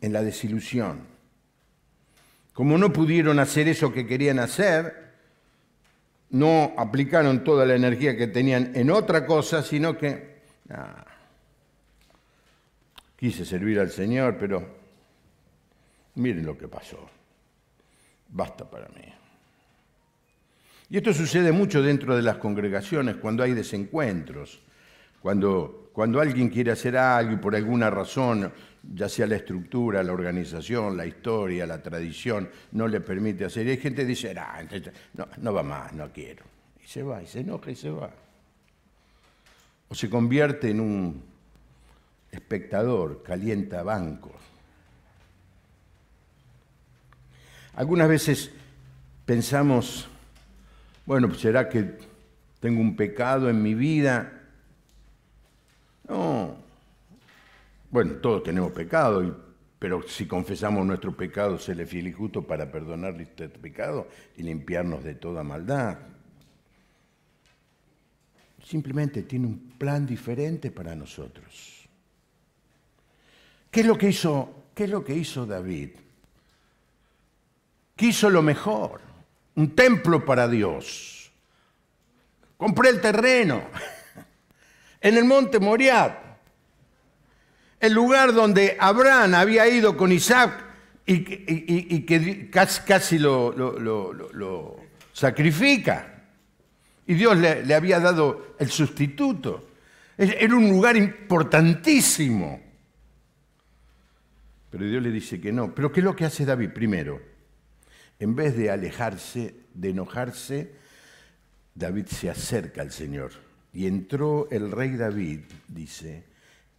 en 0.00 0.12
la 0.12 0.22
desilusión. 0.22 1.00
Como 2.52 2.78
no 2.78 2.92
pudieron 2.92 3.38
hacer 3.40 3.68
eso 3.68 3.92
que 3.92 4.06
querían 4.06 4.38
hacer, 4.38 5.06
no 6.30 6.72
aplicaron 6.78 7.44
toda 7.44 7.66
la 7.66 7.74
energía 7.74 8.16
que 8.16 8.28
tenían 8.28 8.72
en 8.74 8.90
otra 8.90 9.26
cosa, 9.26 9.62
sino 9.62 9.98
que 9.98 10.36
quise 13.16 13.44
servir 13.44 13.80
al 13.80 13.90
Señor, 13.90 14.36
pero 14.38 14.64
miren 16.14 16.46
lo 16.46 16.56
que 16.56 16.68
pasó. 16.68 17.15
Basta 18.28 18.68
para 18.68 18.88
mí. 18.88 19.12
Y 20.88 20.96
esto 20.98 21.12
sucede 21.12 21.52
mucho 21.52 21.82
dentro 21.82 22.16
de 22.16 22.22
las 22.22 22.36
congregaciones 22.36 23.16
cuando 23.16 23.42
hay 23.42 23.54
desencuentros 23.54 24.60
Cuando, 25.20 25.90
cuando 25.92 26.20
alguien 26.20 26.48
quiere 26.48 26.70
hacer 26.70 26.96
algo 26.96 27.32
y 27.32 27.36
por 27.36 27.56
alguna 27.56 27.90
razón, 27.90 28.52
ya 28.94 29.08
sea 29.08 29.26
la 29.26 29.36
estructura, 29.36 30.02
la 30.02 30.12
organización, 30.12 30.96
la 30.96 31.06
historia, 31.06 31.66
la 31.66 31.82
tradición, 31.82 32.48
no 32.72 32.86
le 32.86 33.00
permite 33.00 33.44
hacer, 33.44 33.66
y 33.66 33.70
hay 33.70 33.78
gente 33.78 34.02
que 34.02 34.08
dice, 34.08 34.34
no, 35.14 35.26
no 35.38 35.52
va 35.52 35.64
más, 35.64 35.92
no 35.92 36.12
quiero. 36.12 36.44
Y 36.84 36.86
se 36.86 37.02
va, 37.02 37.20
y 37.22 37.26
se 37.26 37.40
enoja 37.40 37.70
y 37.72 37.74
se 37.74 37.90
va. 37.90 38.10
O 39.88 39.94
se 39.94 40.08
convierte 40.08 40.70
en 40.70 40.80
un 40.80 41.22
espectador, 42.30 43.22
calienta 43.24 43.82
bancos. 43.82 44.55
Algunas 47.76 48.08
veces 48.08 48.50
pensamos, 49.26 50.08
bueno, 51.04 51.28
pues 51.28 51.40
será 51.40 51.68
que 51.68 51.98
tengo 52.58 52.80
un 52.80 52.96
pecado 52.96 53.50
en 53.50 53.62
mi 53.62 53.74
vida. 53.74 54.32
No. 56.08 56.56
Bueno, 57.90 58.14
todos 58.14 58.42
tenemos 58.44 58.72
pecado, 58.72 59.44
pero 59.78 60.02
si 60.08 60.26
confesamos 60.26 60.86
nuestro 60.86 61.14
pecado, 61.14 61.58
se 61.58 61.74
le 61.74 61.84
fiel 61.84 62.06
y 62.08 62.12
justo 62.12 62.46
para 62.46 62.72
perdonarle 62.72 63.24
este 63.24 63.50
pecado 63.50 64.08
y 64.38 64.42
limpiarnos 64.42 65.04
de 65.04 65.14
toda 65.14 65.42
maldad. 65.42 65.98
Simplemente 68.64 69.22
tiene 69.24 69.48
un 69.48 69.74
plan 69.76 70.06
diferente 70.06 70.70
para 70.70 70.96
nosotros. 70.96 71.86
¿Qué 73.70 73.80
es 73.80 73.86
lo 73.86 73.98
que 73.98 74.08
hizo, 74.08 74.64
qué 74.74 74.84
es 74.84 74.90
lo 74.90 75.04
que 75.04 75.14
hizo 75.14 75.44
David? 75.44 75.90
Quiso 77.96 78.30
lo 78.30 78.42
mejor, 78.42 79.00
un 79.54 79.74
templo 79.74 80.24
para 80.24 80.46
Dios 80.46 81.16
Compré 82.56 82.88
el 82.90 83.00
terreno 83.00 83.64
en 85.00 85.16
el 85.16 85.24
monte 85.24 85.60
Moriah, 85.60 86.38
el 87.78 87.92
lugar 87.92 88.32
donde 88.32 88.76
Abraham 88.80 89.34
había 89.34 89.68
ido 89.68 89.96
con 89.96 90.10
Isaac 90.10 90.64
y, 91.04 91.20
que 92.00 92.50
casi, 92.50 93.18
lo, 93.18 94.76
sacrifica. 95.12 96.14
Y 97.06 97.14
Dios 97.14 97.36
le, 97.36 97.64
le 97.64 97.74
había 97.74 98.00
dado 98.00 98.56
el 98.58 98.70
sustituto. 98.70 99.68
Era 100.18 100.56
un 100.56 100.68
lugar 100.68 100.96
importantísimo. 100.96 102.60
Pero 104.70 104.84
Dios 104.86 105.02
le 105.02 105.10
dice 105.10 105.40
que 105.40 105.52
no. 105.52 105.72
Pero 105.72 105.92
¿qué 105.92 106.00
es 106.00 106.04
lo 106.04 106.16
que 106.16 106.24
hace 106.24 106.44
David 106.44 106.70
primero? 106.70 107.35
En 108.18 108.34
vez 108.34 108.56
de 108.56 108.70
alejarse, 108.70 109.54
de 109.74 109.90
enojarse, 109.90 110.72
David 111.74 112.06
se 112.06 112.30
acerca 112.30 112.80
al 112.82 112.90
Señor. 112.90 113.32
Y 113.72 113.86
entró 113.86 114.48
el 114.50 114.72
rey 114.72 114.96
David, 114.96 115.40
dice, 115.68 116.24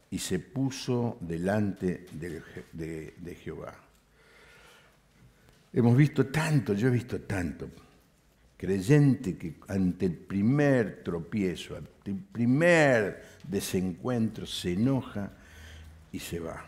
y 0.10 0.18
se 0.18 0.40
puso 0.40 1.18
delante 1.22 2.08
de, 2.14 3.36
Jehová. 3.36 3.76
Hemos 5.74 5.96
visto 5.96 6.26
tanto, 6.28 6.74
yo 6.74 6.88
he 6.88 6.92
visto 6.92 7.22
tanto, 7.22 7.70
creyente 8.58 9.38
que 9.38 9.56
ante 9.68 10.08
el 10.08 10.14
primer 10.14 11.04
tropiezo, 11.04 11.78
ante 11.78 12.12
el 12.12 12.18
primer 12.18 13.24
desencuentro, 13.48 14.48
se 14.48 14.74
enoja 14.74 15.32
y 16.12 16.20
se 16.20 16.40
va. 16.40 16.66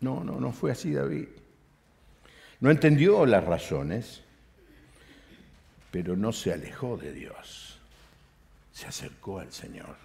No, 0.00 0.24
no, 0.24 0.40
no 0.40 0.52
fue 0.52 0.72
así 0.72 0.92
David. 0.92 1.26
No 2.64 2.70
entendió 2.70 3.26
las 3.26 3.44
razones, 3.44 4.22
pero 5.90 6.16
no 6.16 6.32
se 6.32 6.50
alejó 6.50 6.96
de 6.96 7.12
Dios, 7.12 7.78
se 8.72 8.86
acercó 8.86 9.38
al 9.38 9.52
Señor. 9.52 9.96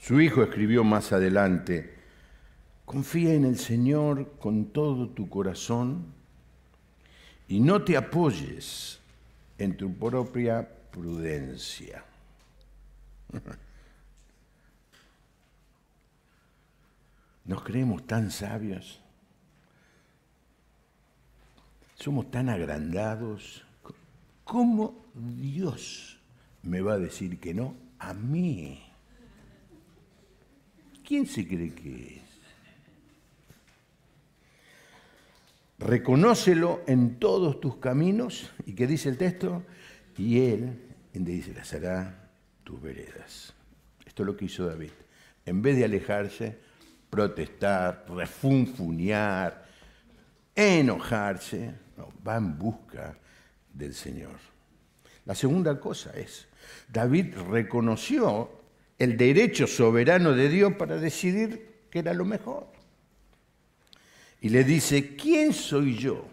Su 0.00 0.20
hijo 0.20 0.42
escribió 0.42 0.82
más 0.82 1.12
adelante, 1.12 1.94
confía 2.84 3.32
en 3.32 3.44
el 3.44 3.60
Señor 3.60 4.32
con 4.40 4.72
todo 4.72 5.08
tu 5.08 5.28
corazón 5.28 6.06
y 7.46 7.60
no 7.60 7.84
te 7.84 7.96
apoyes 7.96 8.98
en 9.58 9.76
tu 9.76 9.94
propia 9.94 10.68
prudencia. 10.90 12.02
Nos 17.44 17.62
creemos 17.62 18.04
tan 18.04 18.32
sabios, 18.32 19.01
somos 22.02 22.30
tan 22.30 22.48
agrandados, 22.48 23.64
¿Cómo 24.44 25.06
Dios 25.14 26.18
me 26.62 26.80
va 26.80 26.94
a 26.94 26.98
decir 26.98 27.38
que 27.38 27.54
no 27.54 27.74
a 27.98 28.12
mí? 28.12 28.82
¿Quién 31.06 31.26
se 31.26 31.46
cree 31.46 31.72
que 31.72 32.16
es? 32.16 32.22
Reconócelo 35.78 36.82
en 36.86 37.18
todos 37.18 37.60
tus 37.60 37.76
caminos, 37.76 38.50
y 38.66 38.74
qué 38.74 38.86
dice 38.86 39.08
el 39.08 39.16
texto, 39.16 39.62
y 40.18 40.40
él 40.40 40.80
hará 41.72 42.30
tus 42.62 42.82
veredas. 42.82 43.54
Esto 44.04 44.22
es 44.22 44.26
lo 44.26 44.36
que 44.36 44.46
hizo 44.46 44.66
David. 44.66 44.90
En 45.46 45.62
vez 45.62 45.76
de 45.76 45.84
alejarse, 45.84 46.58
protestar, 47.10 48.04
refunfuñar, 48.08 49.66
enojarse, 50.54 51.81
va 52.26 52.36
en 52.36 52.58
busca 52.58 53.16
del 53.72 53.94
Señor. 53.94 54.38
La 55.24 55.34
segunda 55.34 55.78
cosa 55.78 56.12
es, 56.12 56.46
David 56.88 57.34
reconoció 57.50 58.50
el 58.98 59.16
derecho 59.16 59.66
soberano 59.66 60.32
de 60.32 60.48
Dios 60.48 60.74
para 60.74 60.96
decidir 60.96 61.86
qué 61.90 62.00
era 62.00 62.14
lo 62.14 62.24
mejor. 62.24 62.66
Y 64.40 64.48
le 64.48 64.64
dice, 64.64 65.14
¿quién 65.14 65.52
soy 65.52 65.96
yo? 65.96 66.26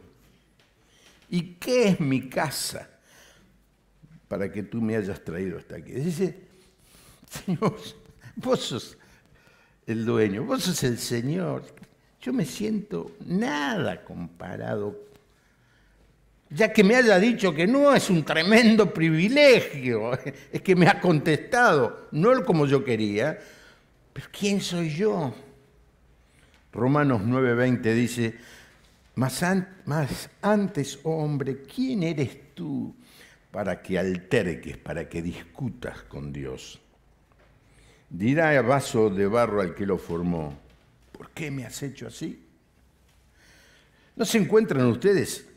¿Y 1.29 1.53
qué 1.53 1.89
es 1.89 1.99
mi 1.99 2.27
casa 2.27 2.89
para 4.27 4.51
que 4.51 4.63
tú 4.63 4.81
me 4.81 4.95
hayas 4.95 5.23
traído 5.23 5.59
hasta 5.59 5.75
aquí? 5.75 5.91
Dice, 5.91 6.35
Señor, 7.29 7.79
vos 8.35 8.59
sos 8.59 8.97
el 9.85 10.05
dueño, 10.05 10.43
vos 10.43 10.63
sos 10.63 10.83
el 10.83 10.97
Señor. 10.97 11.63
Yo 12.21 12.33
me 12.33 12.45
siento 12.45 13.11
nada 13.25 14.03
comparado 14.03 15.08
ya 16.49 16.73
que 16.73 16.83
me 16.83 16.95
haya 16.95 17.19
dicho 17.19 17.53
que 17.53 17.67
no 17.67 17.93
es 17.93 18.09
un 18.09 18.23
tremendo 18.23 18.91
privilegio, 18.91 20.13
es 20.51 20.61
que 20.61 20.75
me 20.75 20.87
ha 20.87 20.99
contestado, 20.99 22.07
no 22.11 22.43
como 22.43 22.65
yo 22.65 22.83
quería, 22.83 23.37
pero 24.11 24.27
¿quién 24.31 24.59
soy 24.59 24.89
yo? 24.89 25.33
Romanos 26.71 27.21
9:20 27.21 27.93
dice, 27.93 28.35
más, 29.15 29.43
antes, 30.41 30.99
oh 31.03 31.23
hombre, 31.23 31.63
¿quién 31.63 32.03
eres 32.03 32.55
tú 32.55 32.95
para 33.51 33.81
que 33.81 33.99
alterques, 33.99 34.77
para 34.77 35.07
que 35.07 35.21
discutas 35.21 36.03
con 36.03 36.31
Dios? 36.31 36.79
Dirá 38.09 38.59
vaso 38.61 39.09
de 39.09 39.27
barro 39.27 39.61
al 39.61 39.75
que 39.75 39.85
lo 39.85 39.97
formó, 39.97 40.57
¿por 41.11 41.29
qué 41.29 41.51
me 41.51 41.65
has 41.65 41.83
hecho 41.83 42.07
así? 42.07 42.43
¿No 44.15 44.25
se 44.25 44.39
encuentran 44.39 44.85
ustedes 44.87 45.48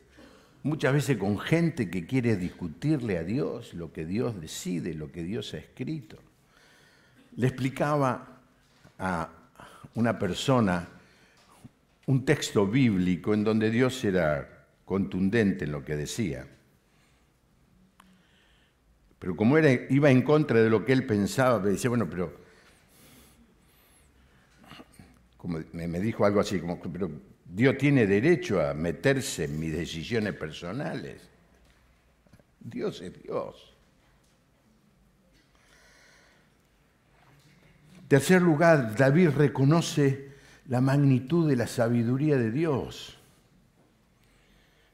muchas 0.63 0.93
veces 0.93 1.17
con 1.17 1.39
gente 1.39 1.91
que 1.91 2.07
quiere 2.07 2.37
discutirle 2.37 3.19
a 3.19 3.25
Dios 3.25 3.75
lo 3.75 3.93
que 3.93 4.05
Dios 4.05 4.41
decide, 4.41 4.95
lo 4.95 5.11
que 5.11 5.23
Dios 5.23 5.55
ha 5.55 5.59
escrito. 5.59 6.19
Le 7.37 7.47
explicaba 7.49 8.41
a 8.99 9.29
una 9.95 10.19
persona 10.19 10.89
un 12.07 12.25
texto 12.25 12.67
bíblico 12.67 13.35
en 13.35 13.45
donde 13.45 13.71
Dios 13.71 14.03
era 14.05 14.67
contundente 14.85 15.65
en 15.65 15.73
lo 15.73 15.85
que 15.85 15.97
decía. 15.97 16.47
Pero 19.19 19.37
como 19.37 19.57
era, 19.57 19.71
iba 19.89 20.11
en 20.11 20.23
contra 20.23 20.61
de 20.61 20.69
lo 20.69 20.85
que 20.85 20.93
él 20.93 21.07
pensaba, 21.07 21.61
me 21.61 21.71
decía, 21.71 21.89
bueno, 21.89 22.09
pero 22.11 22.43
como 25.37 25.59
me 25.73 26.01
dijo 26.01 26.25
algo 26.25 26.41
así, 26.41 26.61
como, 26.61 26.81
Dios 27.55 27.77
tiene 27.77 28.07
derecho 28.07 28.67
a 28.67 28.73
meterse 28.73 29.45
en 29.45 29.61
mis 29.61 29.75
decisiones 29.75 30.33
personales. 30.33 31.21
Dios 32.59 33.03
es 33.03 33.23
Dios. 33.23 33.77
Tercer 38.09 38.41
lugar, 38.41 38.97
David 38.97 39.31
reconoce 39.37 40.33
la 40.69 40.81
magnitud 40.81 41.47
de 41.47 41.57
la 41.57 41.67
sabiduría 41.67 42.39
de 42.39 42.51
Dios. 42.51 43.19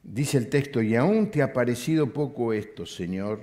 Dice 0.03 0.39
el 0.39 0.49
texto, 0.49 0.83
y 0.83 0.97
aún 0.97 1.31
te 1.31 1.43
ha 1.43 1.53
parecido 1.53 2.13
poco 2.13 2.53
esto, 2.53 2.87
Señor 2.87 3.41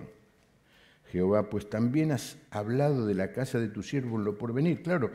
Jehová, 1.10 1.50
pues 1.50 1.70
también 1.70 2.12
has 2.12 2.38
hablado 2.52 3.06
de 3.06 3.14
la 3.14 3.32
casa 3.32 3.60
de 3.60 3.70
tu 3.70 3.82
siervo 3.82 4.18
en 4.18 4.26
lo 4.26 4.38
porvenir. 4.38 4.84
Claro, 4.84 5.12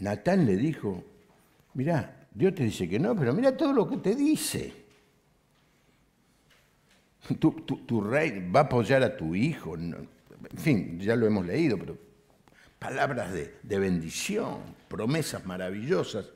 Natán 0.00 0.46
le 0.46 0.56
dijo, 0.56 1.04
mirá, 1.74 2.23
Dios 2.34 2.52
te 2.52 2.64
dice 2.64 2.88
que 2.88 2.98
no, 2.98 3.14
pero 3.14 3.32
mira 3.32 3.56
todo 3.56 3.72
lo 3.72 3.88
que 3.88 3.98
te 3.98 4.16
dice. 4.16 4.72
Tu, 7.38 8.00
rey 8.02 8.50
va 8.54 8.60
a 8.60 8.62
apoyar 8.64 9.02
a 9.04 9.16
tu 9.16 9.34
hijo. 9.36 9.76
En 9.76 10.08
fin, 10.56 10.98
ya 11.00 11.14
lo 11.14 11.26
hemos 11.26 11.46
leído, 11.46 11.78
pero 11.78 11.96
palabras 12.78 13.32
de, 13.32 13.54
de 13.62 13.78
bendición, 13.78 14.58
promesas 14.88 15.46
maravillosas. 15.46 16.26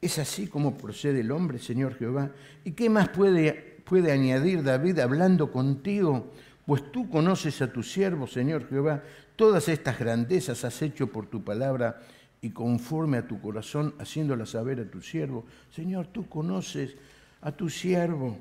Es 0.00 0.18
así 0.18 0.48
como 0.48 0.76
procede 0.76 1.20
el 1.20 1.30
hombre, 1.30 1.58
Señor 1.58 1.94
Jehová. 1.96 2.32
¿Y 2.64 2.72
qué 2.72 2.90
más 2.90 3.08
puede, 3.08 3.78
puede 3.84 4.12
añadir 4.12 4.62
David 4.62 4.98
hablando 4.98 5.50
contigo? 5.50 6.32
Pues 6.66 6.92
tú 6.92 7.08
conoces 7.08 7.62
a 7.62 7.72
tu 7.72 7.82
siervo, 7.82 8.26
Señor 8.26 8.68
Jehová, 8.68 9.02
todas 9.36 9.68
estas 9.68 9.98
grandezas 9.98 10.64
has 10.64 10.82
hecho 10.82 11.06
por 11.06 11.26
tu 11.26 11.42
palabra 11.42 12.02
y 12.40 12.50
conforme 12.50 13.18
a 13.18 13.26
tu 13.26 13.40
corazón, 13.40 13.94
haciéndolas 13.98 14.50
saber 14.50 14.80
a 14.80 14.90
tu 14.90 15.00
siervo. 15.02 15.44
Señor, 15.70 16.06
tú 16.08 16.28
conoces 16.28 16.96
a 17.40 17.52
tu 17.52 17.68
siervo, 17.68 18.38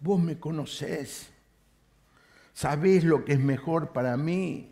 vos 0.00 0.20
me 0.20 0.38
conocés, 0.38 1.30
sabés 2.52 3.04
lo 3.04 3.24
que 3.24 3.34
es 3.34 3.40
mejor 3.40 3.92
para 3.92 4.16
mí. 4.16 4.70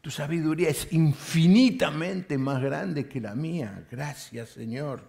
Tu 0.00 0.10
sabiduría 0.10 0.68
es 0.68 0.92
infinitamente 0.92 2.38
más 2.38 2.62
grande 2.62 3.08
que 3.08 3.20
la 3.20 3.34
mía. 3.34 3.86
Gracias, 3.90 4.50
Señor. 4.50 5.02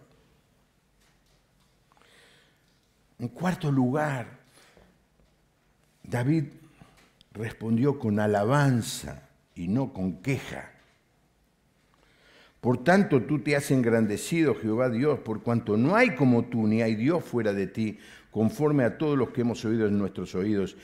En 3.20 3.28
cuarto 3.30 3.72
lugar, 3.72 4.40
David 6.04 6.46
respondió 7.34 8.00
con 8.00 8.20
alabanza 8.20 9.27
y 9.58 9.68
no 9.68 9.92
con 9.94 10.22
queja. 10.22 10.72
Por 12.62 12.84
tanto, 12.84 13.22
tú 13.22 13.40
te 13.40 13.56
has 13.56 13.72
engrandecido, 13.72 14.56
Jehová 14.56 14.90
Dios, 14.90 15.20
por 15.20 15.42
cuanto 15.42 15.78
no 15.78 15.96
hay 15.96 16.16
como 16.16 16.46
tú, 16.46 16.68
ni 16.68 16.82
hay 16.82 16.96
Dios 16.96 17.24
fuera 17.24 17.54
de 17.54 17.68
ti, 17.68 18.00
conforme 18.32 18.84
a 18.84 18.98
todos 18.98 19.18
los 19.18 19.30
que 19.30 19.42
hemos 19.42 19.64
oído 19.66 19.88
en 19.88 19.98
nuestros 19.98 20.36
oídos. 20.36 20.76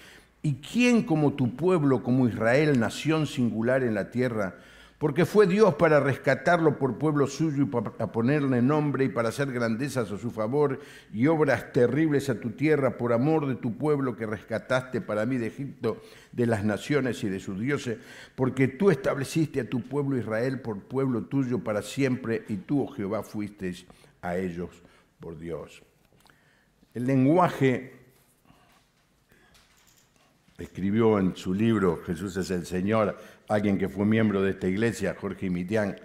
¿Y 0.41 0.55
quién 0.55 1.03
como 1.03 1.33
tu 1.33 1.55
pueblo, 1.55 2.03
como 2.03 2.27
Israel, 2.27 2.79
nación 2.79 3.27
singular 3.27 3.83
en 3.83 3.95
la 3.95 4.11
tierra? 4.11 4.55
Porque 5.03 5.25
fue 5.25 5.47
Dios 5.47 5.75
para 5.75 5.99
rescatarlo 5.99 6.77
por 6.79 6.97
pueblo 6.97 7.27
suyo 7.27 7.63
y 7.63 7.65
para 7.65 8.09
ponerle 8.13 8.61
nombre 8.61 9.03
y 9.03 9.09
para 9.09 9.27
hacer 9.27 9.51
grandezas 9.51 10.09
a 10.09 10.17
su 10.17 10.31
favor 10.31 10.79
y 11.11 11.27
obras 11.27 11.73
terribles 11.73 12.29
a 12.29 12.39
tu 12.39 12.51
tierra 12.51 12.97
por 12.97 13.11
amor 13.11 13.45
de 13.45 13.55
tu 13.55 13.77
pueblo 13.77 14.15
que 14.15 14.25
rescataste 14.25 15.01
para 15.01 15.25
mí 15.25 15.35
de 15.35 15.47
Egipto, 15.47 16.01
de 16.31 16.45
las 16.45 16.63
naciones 16.63 17.21
y 17.25 17.27
de 17.27 17.41
sus 17.41 17.59
dioses, 17.59 17.97
porque 18.35 18.69
tú 18.69 18.91
estableciste 18.91 19.59
a 19.59 19.69
tu 19.69 19.81
pueblo 19.81 20.17
Israel 20.17 20.61
por 20.61 20.79
pueblo 20.79 21.23
tuyo 21.23 21.59
para 21.59 21.81
siempre 21.81 22.45
y 22.47 22.55
tú, 22.55 22.83
oh 22.83 22.87
Jehová, 22.87 23.23
fuiste 23.23 23.73
a 24.21 24.37
ellos 24.37 24.69
por 25.19 25.37
Dios. 25.37 25.83
El 26.93 27.07
lenguaje 27.07 28.03
escribió 30.57 31.19
en 31.19 31.35
su 31.35 31.53
libro 31.53 32.01
Jesús 32.05 32.37
es 32.37 32.49
el 32.51 32.65
Señor, 32.65 33.17
alguien 33.47 33.77
que 33.77 33.89
fue 33.89 34.05
miembro 34.05 34.41
de 34.41 34.51
esta 34.51 34.67
iglesia, 34.67 35.15
Jorge 35.19 35.49
Mitián, 35.49 35.95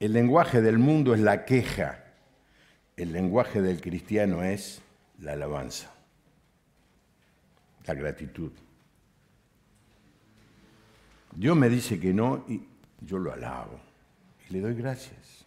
el 0.00 0.12
lenguaje 0.12 0.60
del 0.60 0.78
mundo 0.78 1.14
es 1.14 1.20
la 1.20 1.44
queja, 1.44 2.04
el 2.96 3.12
lenguaje 3.12 3.62
del 3.62 3.80
cristiano 3.80 4.42
es 4.42 4.80
la 5.20 5.32
alabanza, 5.32 5.90
la 7.86 7.94
gratitud. 7.94 8.52
Dios 11.34 11.56
me 11.56 11.68
dice 11.68 12.00
que 12.00 12.12
no 12.12 12.44
y 12.48 12.62
yo 13.00 13.18
lo 13.18 13.32
alabo 13.32 13.80
y 14.48 14.52
le 14.52 14.60
doy 14.60 14.74
gracias. 14.74 15.46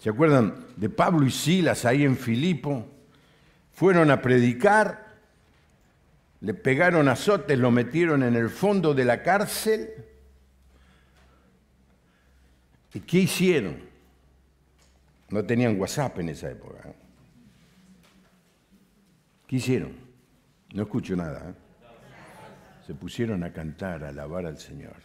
¿Se 0.00 0.08
acuerdan 0.08 0.54
de 0.76 0.88
Pablo 0.88 1.26
y 1.26 1.30
Silas 1.30 1.84
ahí 1.84 2.04
en 2.04 2.16
Filipo? 2.16 2.86
Fueron 3.72 4.10
a 4.10 4.22
predicar 4.22 5.09
le 6.40 6.54
pegaron 6.54 7.08
azotes, 7.08 7.58
lo 7.58 7.70
metieron 7.70 8.22
en 8.22 8.34
el 8.34 8.48
fondo 8.48 8.94
de 8.94 9.04
la 9.04 9.22
cárcel. 9.22 9.90
¿Y 12.94 13.00
qué 13.00 13.18
hicieron? 13.18 13.88
No 15.28 15.44
tenían 15.44 15.78
WhatsApp 15.78 16.18
en 16.18 16.30
esa 16.30 16.50
época. 16.50 16.88
¿eh? 16.88 16.94
¿Qué 19.46 19.56
hicieron? 19.56 19.92
No 20.72 20.82
escucho 20.82 21.14
nada. 21.14 21.50
¿eh? 21.50 21.54
Se 22.86 22.94
pusieron 22.94 23.44
a 23.44 23.52
cantar, 23.52 24.02
a 24.02 24.08
alabar 24.08 24.46
al 24.46 24.58
Señor. 24.58 24.96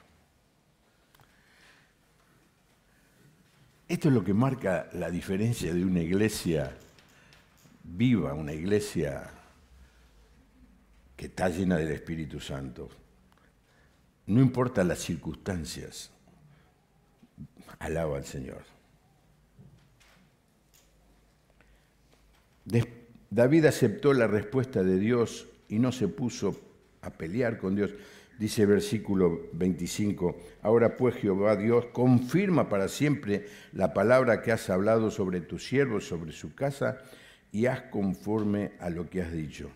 Esto 3.88 4.08
es 4.08 4.14
lo 4.16 4.24
que 4.24 4.34
marca 4.34 4.88
la 4.94 5.12
diferencia 5.12 5.72
de 5.74 5.86
una 5.86 6.00
iglesia 6.00 6.76
viva, 7.84 8.34
una 8.34 8.54
iglesia 8.54 9.30
que 11.16 11.28
está 11.28 11.50
llena 11.50 11.78
del 11.78 11.92
Espíritu 11.92 12.40
Santo. 12.40 12.90
No 14.28 14.42
importa 14.42 14.84
las 14.84 15.00
circunstancias, 15.00 16.12
alaba 17.80 18.18
al 18.18 18.26
Señor. 18.26 18.64
David 23.30 23.66
aceptó 23.66 24.14
la 24.14 24.28
respuesta 24.28 24.84
de 24.84 24.98
Dios 24.98 25.48
y 25.70 25.80
no 25.80 25.92
se 25.92 26.08
puso 26.08 26.60
a 27.02 27.12
pelear 27.12 27.58
con 27.58 27.76
Dios. 27.76 27.94
Dice 28.40 28.66
versículo 28.66 29.48
25, 29.54 30.36
ahora 30.62 30.98
pues 30.98 31.16
Jehová 31.16 31.56
Dios, 31.56 31.86
confirma 31.94 32.68
para 32.68 32.90
siempre 32.90 33.46
la 33.72 33.94
palabra 33.94 34.42
que 34.42 34.52
has 34.52 34.70
hablado 34.70 35.10
sobre 35.10 35.40
tu 35.40 35.58
siervo, 35.58 36.02
sobre 36.02 36.34
su 36.34 36.54
casa, 36.54 36.98
y 37.54 37.68
haz 37.68 37.84
conforme 37.84 38.74
a 38.80 38.90
lo 38.90 39.10
que 39.10 39.22
has 39.22 39.32
dicho. 39.32 39.70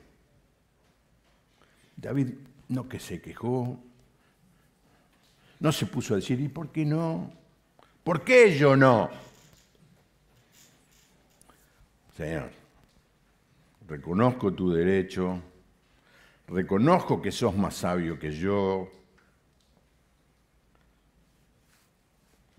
David 2.01 2.33
no 2.69 2.87
que 2.87 2.99
se 2.99 3.21
quejó, 3.21 3.77
no 5.59 5.71
se 5.71 5.85
puso 5.85 6.13
a 6.13 6.17
decir, 6.17 6.39
¿y 6.39 6.47
por 6.47 6.71
qué 6.71 6.85
no? 6.85 7.31
¿Por 8.03 8.23
qué 8.23 8.57
yo 8.57 8.75
no? 8.77 9.09
Señor, 12.15 12.51
reconozco 13.87 14.53
tu 14.53 14.71
derecho, 14.71 15.41
reconozco 16.47 17.21
que 17.21 17.31
sos 17.31 17.55
más 17.55 17.75
sabio 17.75 18.17
que 18.17 18.31
yo, 18.31 18.89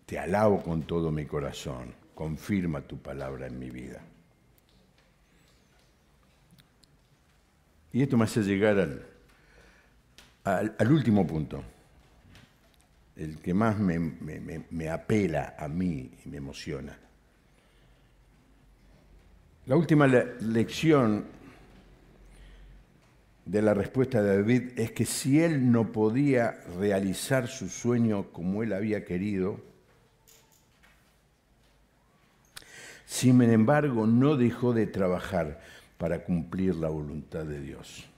te 0.04 0.18
alabo 0.18 0.62
con 0.62 0.82
todo 0.82 1.10
mi 1.10 1.24
corazón, 1.24 1.94
confirma 2.14 2.82
tu 2.82 2.98
palabra 2.98 3.46
en 3.46 3.58
mi 3.58 3.70
vida. 3.70 4.02
Y 7.92 8.02
esto 8.02 8.16
me 8.16 8.24
hace 8.24 8.42
llegar 8.42 8.78
al, 8.78 9.09
al, 10.44 10.92
último 10.92 11.26
punto, 11.26 11.62
el 13.16 13.38
que 13.38 13.54
más 13.54 13.78
me, 13.78 14.88
apela 14.88 15.54
a 15.58 15.68
mí 15.68 16.10
y 16.24 16.28
me 16.28 16.38
emociona. 16.38 16.98
La 19.66 19.76
última 19.76 20.06
lección 20.06 21.26
de 23.44 23.62
la 23.62 23.74
respuesta 23.74 24.22
de 24.22 24.36
David 24.36 24.62
es 24.76 24.92
que 24.92 25.04
si 25.04 25.40
él 25.40 25.70
no 25.70 25.92
podía 25.92 26.60
realizar 26.78 27.48
su 27.48 27.68
sueño 27.68 28.32
como 28.32 28.62
él 28.62 28.72
había 28.72 29.04
querido, 29.04 29.60
sin 33.04 33.42
embargo 33.42 34.06
no 34.06 34.36
dejó 34.36 34.72
de 34.72 34.86
trabajar 34.86 35.60
para 35.98 36.24
cumplir 36.24 36.76
la 36.76 36.88
voluntad 36.88 37.44
de 37.44 37.60
Dios. 37.60 38.09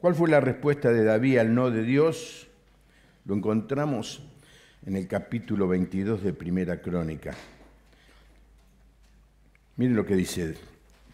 ¿Cuál 0.00 0.14
fue 0.14 0.30
la 0.30 0.40
respuesta 0.40 0.90
de 0.90 1.04
David 1.04 1.36
al 1.36 1.54
no 1.54 1.70
de 1.70 1.82
Dios? 1.82 2.48
Lo 3.26 3.34
encontramos 3.34 4.22
en 4.86 4.96
el 4.96 5.06
capítulo 5.06 5.68
22 5.68 6.22
de 6.22 6.32
Primera 6.32 6.80
Crónica. 6.80 7.34
Miren 9.76 9.96
lo 9.96 10.06
que 10.06 10.14
dice. 10.14 10.56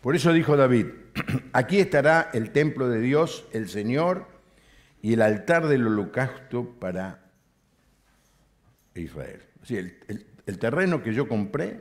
Por 0.00 0.14
eso 0.14 0.32
dijo 0.32 0.56
David, 0.56 0.86
aquí 1.52 1.80
estará 1.80 2.30
el 2.32 2.52
templo 2.52 2.88
de 2.88 3.00
Dios, 3.00 3.48
el 3.52 3.68
Señor, 3.68 4.28
y 5.02 5.14
el 5.14 5.22
altar 5.22 5.66
del 5.66 5.84
holocausto 5.88 6.70
para 6.78 7.32
Israel. 8.94 9.42
el, 9.68 10.26
el 10.46 10.58
terreno 10.60 11.02
que 11.02 11.12
yo 11.12 11.26
compré, 11.26 11.80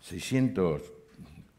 600 0.00 0.82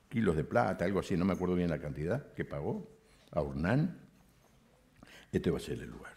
kilos 0.09 0.35
de 0.35 0.43
plata, 0.43 0.83
algo 0.83 0.99
así, 0.99 1.15
no 1.15 1.23
me 1.23 1.31
acuerdo 1.31 1.55
bien 1.55 1.69
la 1.69 1.79
cantidad 1.79 2.33
que 2.33 2.43
pagó 2.43 2.85
a 3.31 3.41
Urnán, 3.41 4.08
este 5.31 5.51
va 5.51 5.57
a 5.57 5.61
ser 5.61 5.81
el 5.81 5.89
lugar. 5.89 6.13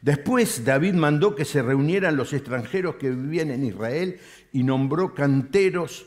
Después 0.00 0.64
David 0.64 0.94
mandó 0.94 1.34
que 1.34 1.44
se 1.44 1.62
reunieran 1.62 2.16
los 2.16 2.32
extranjeros 2.32 2.96
que 2.96 3.10
vivían 3.10 3.50
en 3.50 3.64
Israel 3.64 4.18
y 4.52 4.62
nombró 4.62 5.14
canteros 5.14 6.06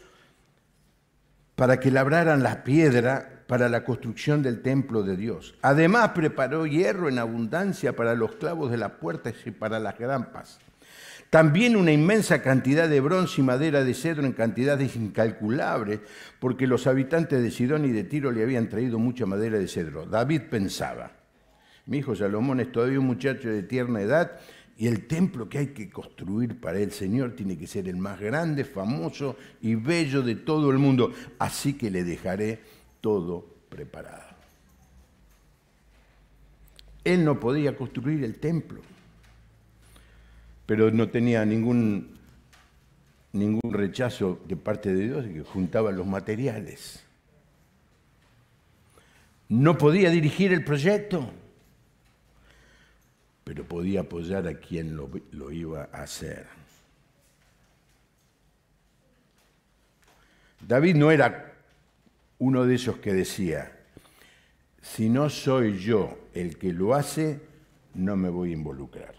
para 1.56 1.80
que 1.80 1.92
labraran 1.92 2.42
la 2.42 2.64
piedra 2.64 3.44
para 3.48 3.70
la 3.70 3.86
construcción 3.86 4.42
del 4.42 4.64
templo 4.64 5.04
de 5.04 5.16
Dios. 5.16 5.56
Además 5.62 6.10
preparó 6.16 6.66
hierro 6.66 7.08
en 7.08 7.20
abundancia 7.20 7.96
para 7.96 8.16
los 8.16 8.36
clavos 8.36 8.72
de 8.72 8.78
las 8.78 8.94
puertas 8.94 9.36
y 9.46 9.52
para 9.52 9.80
las 9.80 9.98
grampas. 10.00 10.60
También 11.30 11.76
una 11.76 11.92
inmensa 11.92 12.42
cantidad 12.42 12.88
de 12.88 13.00
bronce 13.00 13.42
y 13.42 13.44
madera 13.44 13.84
de 13.84 13.94
cedro 13.94 14.24
en 14.24 14.34
cantidades 14.34 14.96
incalculables, 14.96 16.00
porque 16.40 16.68
los 16.68 16.86
habitantes 16.86 17.42
de 17.42 17.50
Sidón 17.50 17.86
y 17.86 17.92
de 17.92 18.04
Tiro 18.04 18.32
le 18.32 18.44
habían 18.44 18.70
traído 18.70 19.00
mucha 19.00 19.26
madera 19.26 19.58
de 19.58 19.68
cedro. 19.68 20.06
David 20.06 20.44
pensaba, 20.52 21.12
mi 21.86 21.98
hijo 21.98 22.16
Salomón 22.16 22.60
es 22.60 22.72
todavía 22.72 23.00
un 23.00 23.08
muchacho 23.08 23.50
de 23.50 23.64
tierna 23.64 24.02
edad 24.02 24.40
y 24.78 24.88
el 24.88 25.06
templo 25.06 25.50
que 25.50 25.60
hay 25.60 25.68
que 25.68 25.90
construir 25.90 26.60
para 26.60 26.80
el 26.80 26.92
Señor 26.92 27.36
tiene 27.36 27.58
que 27.58 27.68
ser 27.68 27.88
el 27.88 27.98
más 27.98 28.20
grande, 28.20 28.66
famoso 28.66 29.38
y 29.62 29.76
bello 29.76 30.22
de 30.24 30.36
todo 30.36 30.72
el 30.72 30.80
mundo. 30.80 31.12
Así 31.38 31.74
que 31.74 31.92
le 31.92 32.04
dejaré 32.04 32.60
todo 33.02 33.46
preparado. 33.70 34.34
Él 37.04 37.24
no 37.24 37.40
podía 37.40 37.76
construir 37.76 38.24
el 38.24 38.40
templo, 38.40 38.82
pero 40.66 40.90
no 40.90 41.10
tenía 41.10 41.46
ningún, 41.46 42.18
ningún 43.34 43.74
rechazo 43.74 44.40
de 44.48 44.56
parte 44.56 44.94
de 44.94 45.04
Dios 45.04 45.26
que 45.26 45.42
juntaba 45.42 45.92
los 45.92 46.08
materiales. 46.08 47.04
No 49.50 49.78
podía 49.78 50.10
dirigir 50.10 50.54
el 50.54 50.64
proyecto, 50.64 51.30
pero 53.44 53.66
podía 53.66 54.02
apoyar 54.02 54.48
a 54.48 54.60
quien 54.60 54.96
lo, 54.96 55.10
lo 55.32 55.52
iba 55.52 55.90
a 55.92 56.04
hacer. 56.04 56.46
David 60.68 60.96
no 60.96 61.12
era 61.12 61.54
uno 62.40 62.66
de 62.66 62.76
esos 62.76 62.98
que 62.98 63.14
decía, 63.14 63.72
si 64.82 65.10
no 65.10 65.30
soy 65.30 65.80
yo 65.80 66.18
el 66.34 66.58
que 66.58 66.74
lo 66.74 66.94
hace, 66.94 67.40
no 67.94 68.16
me 68.16 68.30
voy 68.30 68.52
a 68.52 68.54
involucrar. 68.54 69.14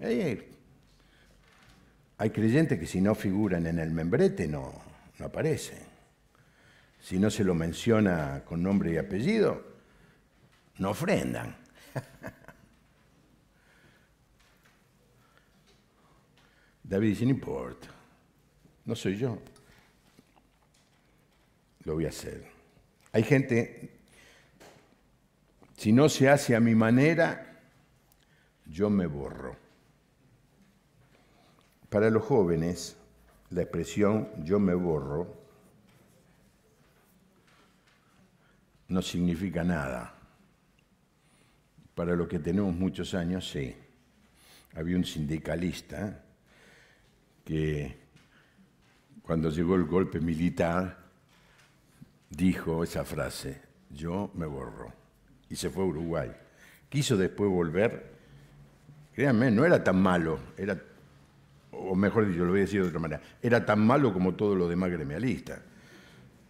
Hay, 0.00 0.42
creyentes 2.30 2.78
que 2.78 2.86
si 2.86 3.00
no 3.00 3.14
figuran 3.14 3.66
en 3.66 3.78
el 3.78 3.90
membrete 3.90 4.46
no, 4.46 4.74
no 5.18 5.26
aparecen. 5.26 5.78
Si 7.00 7.18
no 7.18 7.30
se 7.30 7.44
lo 7.44 7.54
menciona 7.54 8.42
con 8.44 8.62
nombre 8.62 8.92
y 8.92 8.98
apellido, 8.98 9.64
no 10.78 10.90
ofrendan. 10.90 11.56
David 16.84 17.08
dice, 17.08 17.24
no 17.24 17.30
importa, 17.30 17.88
no 18.84 18.94
soy 18.94 19.16
yo, 19.16 19.38
lo 21.84 21.94
voy 21.94 22.06
a 22.06 22.10
hacer. 22.10 22.46
Hay 23.12 23.22
gente, 23.22 23.90
si 25.76 25.92
no 25.92 26.08
se 26.08 26.28
hace 26.28 26.54
a 26.54 26.60
mi 26.60 26.74
manera, 26.74 27.60
yo 28.66 28.90
me 28.90 29.06
borro. 29.06 29.56
Para 31.88 32.10
los 32.10 32.24
jóvenes, 32.24 32.96
la 33.50 33.62
expresión 33.62 34.28
yo 34.44 34.58
me 34.58 34.74
borro 34.74 35.46
no 38.88 39.02
significa 39.02 39.64
nada. 39.64 40.15
Para 41.96 42.14
los 42.14 42.28
que 42.28 42.38
tenemos 42.38 42.74
muchos 42.74 43.14
años, 43.14 43.48
sí. 43.48 43.74
Había 44.74 44.98
un 44.98 45.04
sindicalista 45.06 46.22
que 47.42 47.96
cuando 49.22 49.48
llegó 49.48 49.76
el 49.76 49.84
golpe 49.84 50.20
militar 50.20 50.98
dijo 52.28 52.84
esa 52.84 53.02
frase, 53.02 53.62
yo 53.88 54.30
me 54.34 54.44
borro. 54.44 54.92
Y 55.48 55.56
se 55.56 55.70
fue 55.70 55.84
a 55.84 55.86
Uruguay. 55.86 56.30
Quiso 56.90 57.16
después 57.16 57.50
volver. 57.50 58.12
Créanme, 59.14 59.50
no 59.50 59.64
era 59.64 59.82
tan 59.82 60.02
malo, 60.02 60.38
era, 60.58 60.78
o 61.70 61.94
mejor 61.94 62.28
dicho, 62.28 62.44
lo 62.44 62.50
voy 62.50 62.58
a 62.58 62.64
decir 62.64 62.82
de 62.82 62.88
otra 62.88 63.00
manera, 63.00 63.22
era 63.40 63.64
tan 63.64 63.80
malo 63.80 64.12
como 64.12 64.34
todo 64.34 64.54
lo 64.54 64.68
demás 64.68 64.90
gremialista. 64.90 65.62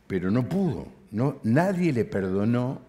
Pero 0.09 0.28
no 0.32 0.49
pudo, 0.49 0.88
no, 1.12 1.38
nadie 1.44 1.92
le 1.92 2.05
perdonó, 2.05 2.82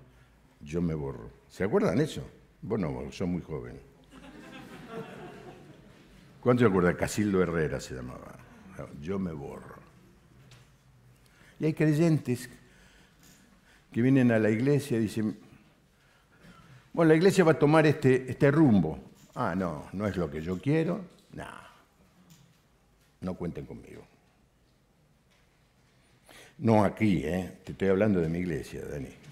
yo 0.60 0.82
me 0.82 0.95
borro. 0.95 1.30
¿Se 1.47 1.64
acuerdan 1.64 2.01
eso? 2.01 2.28
Bueno, 2.68 3.09
son 3.13 3.32
muy 3.32 3.41
jóvenes. 3.41 3.82
¿Cuánto 6.41 6.63
se 6.63 6.70
acuerdan? 6.70 6.95
Casildo 6.95 7.41
Herrera 7.41 7.80
se 7.80 7.95
llamaba. 7.95 8.36
Yo 9.01 9.18
me 9.18 9.32
borro. 9.32 9.78
Y 11.61 11.65
hay 11.65 11.74
creyentes 11.74 12.49
que 13.89 14.01
vienen 14.01 14.34
a 14.34 14.39
la 14.39 14.49
iglesia 14.49 14.97
y 14.97 15.01
dicen, 15.01 15.39
bueno, 16.91 17.09
la 17.09 17.15
iglesia 17.15 17.45
va 17.45 17.53
a 17.53 17.59
tomar 17.59 17.88
este, 17.88 18.30
este 18.30 18.51
rumbo. 18.51 18.99
Ah, 19.36 19.55
no, 19.55 19.88
no 19.93 20.05
es 20.05 20.18
lo 20.18 20.30
que 20.30 20.41
yo 20.41 20.59
quiero. 20.59 20.99
No, 21.32 21.47
no 23.22 23.34
cuenten 23.36 23.65
conmigo. 23.65 24.03
No 26.57 26.84
aquí, 26.84 27.22
¿eh? 27.24 27.59
te 27.63 27.72
estoy 27.72 27.88
hablando 27.88 28.20
de 28.20 28.28
mi 28.28 28.39
iglesia, 28.39 28.84
Dani. 28.86 29.26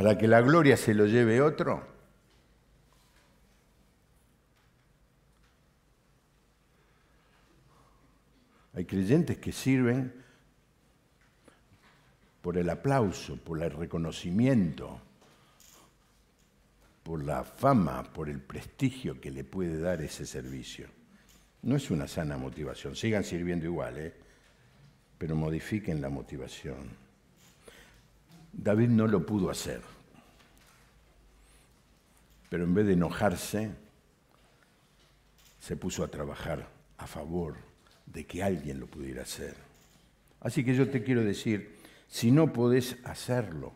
Para 0.00 0.16
que 0.16 0.26
la 0.26 0.40
gloria 0.40 0.78
se 0.78 0.94
lo 0.94 1.04
lleve 1.04 1.42
otro. 1.42 1.86
Hay 8.72 8.86
creyentes 8.86 9.36
que 9.36 9.52
sirven 9.52 10.10
por 12.40 12.56
el 12.56 12.70
aplauso, 12.70 13.36
por 13.36 13.62
el 13.62 13.70
reconocimiento, 13.70 14.98
por 17.02 17.22
la 17.22 17.44
fama, 17.44 18.02
por 18.02 18.30
el 18.30 18.40
prestigio 18.40 19.20
que 19.20 19.30
le 19.30 19.44
puede 19.44 19.78
dar 19.78 20.00
ese 20.00 20.24
servicio. 20.24 20.88
No 21.60 21.76
es 21.76 21.90
una 21.90 22.08
sana 22.08 22.38
motivación. 22.38 22.96
Sigan 22.96 23.22
sirviendo 23.22 23.66
igual, 23.66 23.98
¿eh? 23.98 24.14
pero 25.18 25.36
modifiquen 25.36 26.00
la 26.00 26.08
motivación. 26.08 26.99
David 28.62 28.88
no 28.88 29.06
lo 29.06 29.24
pudo 29.24 29.48
hacer, 29.48 29.80
pero 32.50 32.64
en 32.64 32.74
vez 32.74 32.86
de 32.86 32.92
enojarse, 32.92 33.70
se 35.58 35.76
puso 35.76 36.04
a 36.04 36.08
trabajar 36.08 36.68
a 36.98 37.06
favor 37.06 37.56
de 38.04 38.26
que 38.26 38.42
alguien 38.42 38.78
lo 38.78 38.86
pudiera 38.86 39.22
hacer. 39.22 39.54
Así 40.40 40.62
que 40.62 40.74
yo 40.74 40.90
te 40.90 41.02
quiero 41.02 41.24
decir, 41.24 41.78
si 42.06 42.30
no 42.30 42.52
podés 42.52 42.98
hacerlo, 43.04 43.72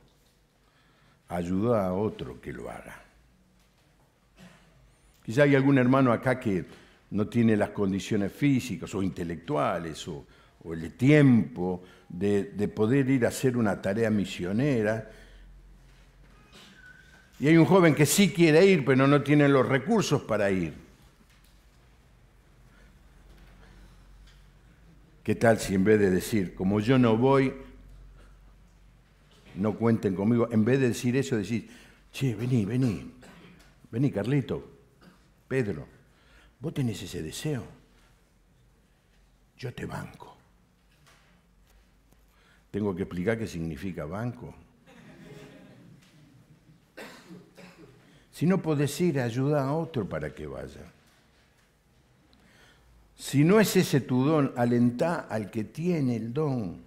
ayuda 1.29 1.87
a 1.87 1.95
otro 1.95 2.41
que 2.43 2.53
lo 2.53 2.69
haga. 2.69 3.03
Quizá 5.25 5.45
hay 5.45 5.55
algún 5.55 5.79
hermano 5.79 6.13
acá 6.13 6.39
que 6.39 6.67
no 7.11 7.27
tiene 7.27 7.57
las 7.57 7.71
condiciones 7.71 8.33
físicas 8.33 8.95
o 8.95 9.03
intelectuales 9.03 10.07
o, 10.09 10.27
el 10.73 10.93
tiempo 10.95 11.83
de, 12.09 12.45
de 12.45 12.69
poder 12.69 13.11
ir 13.11 13.27
a 13.27 13.29
hacer 13.29 13.57
una 13.57 13.83
tarea 13.83 14.09
misionera. 14.09 15.11
Y 17.39 17.49
hay 17.49 17.57
un 17.57 17.67
joven 17.67 17.95
que 17.95 18.07
sí 18.07 18.33
quiere 18.33 18.65
ir, 18.65 18.85
pero 18.85 19.07
no 19.07 19.23
tiene 19.23 19.49
los 19.49 19.69
recursos 19.69 20.23
para 20.23 20.51
ir. 20.51 20.73
¿Qué 25.23 25.35
tal 25.35 25.59
si 25.59 25.75
en 25.75 25.85
vez 25.85 25.99
de 25.99 26.11
decir, 26.11 26.55
como 26.55 26.81
yo 26.81 26.99
no 26.99 27.17
voy, 27.17 27.53
no 29.57 29.77
cuenten 29.77 30.15
conmigo. 30.15 30.49
En 30.51 30.65
vez 30.65 30.81
de 30.81 30.89
decir 30.89 31.17
eso, 31.17 31.37
decís, 31.37 31.65
che, 32.13 32.35
vení, 32.35 32.65
vení, 32.65 33.13
vení, 33.91 34.11
Carlito, 34.11 34.63
Pedro, 35.49 35.87
vos 36.61 36.75
tenés 36.75 37.03
ese 37.03 37.23
deseo. 37.23 37.65
Yo 39.57 39.73
te 39.73 39.87
banco. 39.87 40.34
Tengo 42.75 42.93
que 42.93 43.03
explicar 43.03 43.39
qué 43.39 43.47
significa 43.47 44.05
banco. 44.05 44.53
Si 48.33 48.47
no 48.47 48.61
podés 48.61 49.01
ir, 49.01 49.21
ayuda 49.21 49.63
a 49.63 49.73
otro 49.73 50.09
para 50.09 50.35
que 50.35 50.49
vaya. 50.49 50.93
Si 53.15 53.45
no 53.45 53.61
es 53.61 53.77
ese 53.77 54.01
tu 54.01 54.25
don, 54.25 54.53
alentá 54.57 55.29
al 55.31 55.53
que 55.53 55.63
tiene 55.63 56.17
el 56.17 56.35
don. 56.35 56.83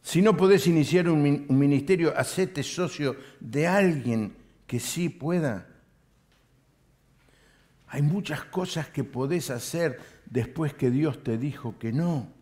Si 0.00 0.22
no 0.22 0.36
podés 0.36 0.68
iniciar 0.68 1.08
un 1.08 1.44
ministerio, 1.48 2.16
hacete 2.16 2.62
socio 2.62 3.16
de 3.40 3.66
alguien 3.66 4.36
que 4.64 4.78
sí 4.78 5.08
pueda. 5.08 5.66
Hay 7.88 8.02
muchas 8.02 8.44
cosas 8.44 8.90
que 8.90 9.02
podés 9.02 9.50
hacer 9.50 9.98
después 10.26 10.72
que 10.72 10.92
Dios 10.92 11.24
te 11.24 11.36
dijo 11.36 11.76
que 11.80 11.92
no. 11.92 12.41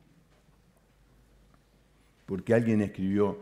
Porque 2.30 2.54
alguien 2.54 2.80
escribió, 2.80 3.40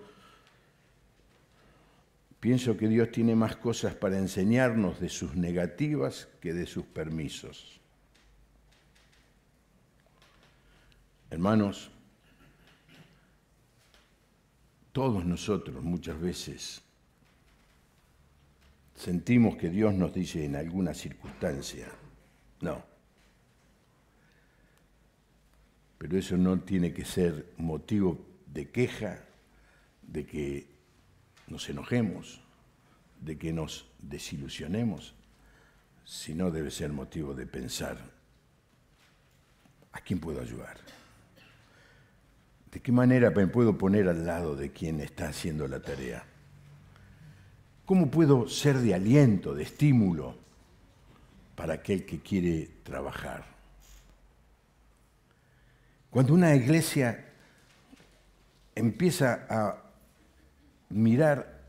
pienso 2.41 2.75
que 2.79 2.89
Dios 2.89 3.13
tiene 3.13 3.35
más 3.35 3.55
cosas 3.55 3.95
para 3.95 4.17
enseñarnos 4.17 4.99
de 4.99 5.11
sus 5.11 5.35
negativas 5.35 6.27
que 6.41 6.55
de 6.55 6.65
sus 6.65 6.87
permisos. 6.87 7.83
Hermanos, 11.29 11.91
todos 14.93 15.23
nosotros 15.23 15.85
muchas 15.85 16.19
veces 16.19 16.81
sentimos 18.95 19.57
que 19.57 19.69
Dios 19.69 19.93
nos 19.93 20.15
dice 20.15 20.47
en 20.47 20.57
alguna 20.57 20.95
circunstancia, 20.95 21.89
no. 22.63 22.83
Pero 25.99 26.17
eso 26.17 26.39
no 26.39 26.59
tiene 26.61 26.95
que 26.95 27.05
ser 27.05 27.53
motivo 27.59 28.29
de 28.53 28.71
queja, 28.71 29.25
de 30.03 30.27
que 30.27 30.67
nos 31.47 31.69
enojemos, 31.69 32.41
de 33.21 33.39
que 33.39 33.53
nos 33.53 33.87
desilusionemos, 34.01 35.15
sino 36.05 36.51
debe 36.51 36.71
ser 36.71 36.93
motivo 36.93 37.35
de 37.35 37.47
pensar, 37.47 37.99
¿a 39.93 40.01
quién 40.01 40.21
puedo 40.21 40.41
ayudar? 40.41 40.79
¿De 42.71 42.81
qué 42.81 42.93
manera 42.93 43.31
me 43.31 43.47
puedo 43.47 43.77
poner 43.77 44.09
al 44.09 44.27
lado 44.27 44.55
de 44.55 44.71
quien 44.73 45.01
está 45.01 45.29
haciendo 45.29 45.67
la 45.69 45.81
tarea? 45.81 46.25
¿Cómo 47.85 48.11
puedo 48.11 48.49
ser 48.49 48.79
de 48.79 48.95
aliento, 48.95 49.55
de 49.55 49.63
estímulo 49.63 50.37
para 51.57 51.75
aquel 51.75 52.05
que 52.05 52.21
quiere 52.21 52.69
trabajar? 52.83 53.45
Cuando 56.11 56.35
una 56.35 56.55
iglesia 56.55 57.28
empieza 58.79 59.47
a 59.51 59.83
mirar, 60.91 61.65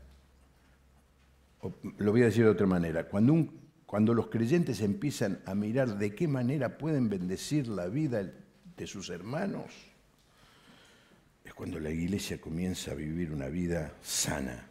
lo 1.98 2.12
voy 2.12 2.22
a 2.22 2.26
decir 2.26 2.44
de 2.44 2.50
otra 2.50 2.66
manera, 2.66 3.08
cuando, 3.08 3.46
cuando 3.84 4.14
los 4.14 4.28
creyentes 4.28 4.80
empiezan 4.80 5.40
a 5.44 5.54
mirar 5.54 5.98
de 5.98 6.14
qué 6.14 6.28
manera 6.28 6.78
pueden 6.78 7.08
bendecir 7.08 7.66
la 7.66 7.88
vida 7.88 8.30
de 8.76 8.86
sus 8.86 9.10
hermanos, 9.10 9.72
es 11.44 11.52
cuando 11.52 11.80
la 11.80 11.90
iglesia 11.90 12.40
comienza 12.40 12.92
a 12.92 12.94
vivir 12.94 13.32
una 13.32 13.48
vida 13.48 13.92
sana. 14.02 14.68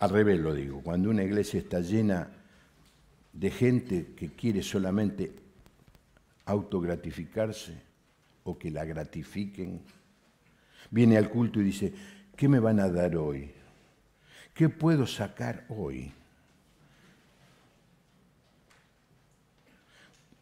Al 0.00 0.10
revés 0.10 0.40
lo 0.40 0.52
digo, 0.52 0.82
cuando 0.82 1.10
una 1.10 1.22
iglesia 1.22 1.60
está 1.60 1.78
llena 1.78 2.28
de 3.32 3.50
gente 3.52 4.14
que 4.16 4.30
quiere 4.30 4.64
solamente 4.64 5.32
autogratificarse 6.46 7.91
o 8.44 8.58
que 8.58 8.70
la 8.70 8.84
gratifiquen, 8.84 9.80
viene 10.90 11.16
al 11.16 11.30
culto 11.30 11.60
y 11.60 11.64
dice, 11.64 11.92
¿qué 12.36 12.48
me 12.48 12.58
van 12.58 12.80
a 12.80 12.88
dar 12.88 13.16
hoy? 13.16 13.52
¿Qué 14.54 14.68
puedo 14.68 15.06
sacar 15.06 15.64
hoy? 15.68 16.12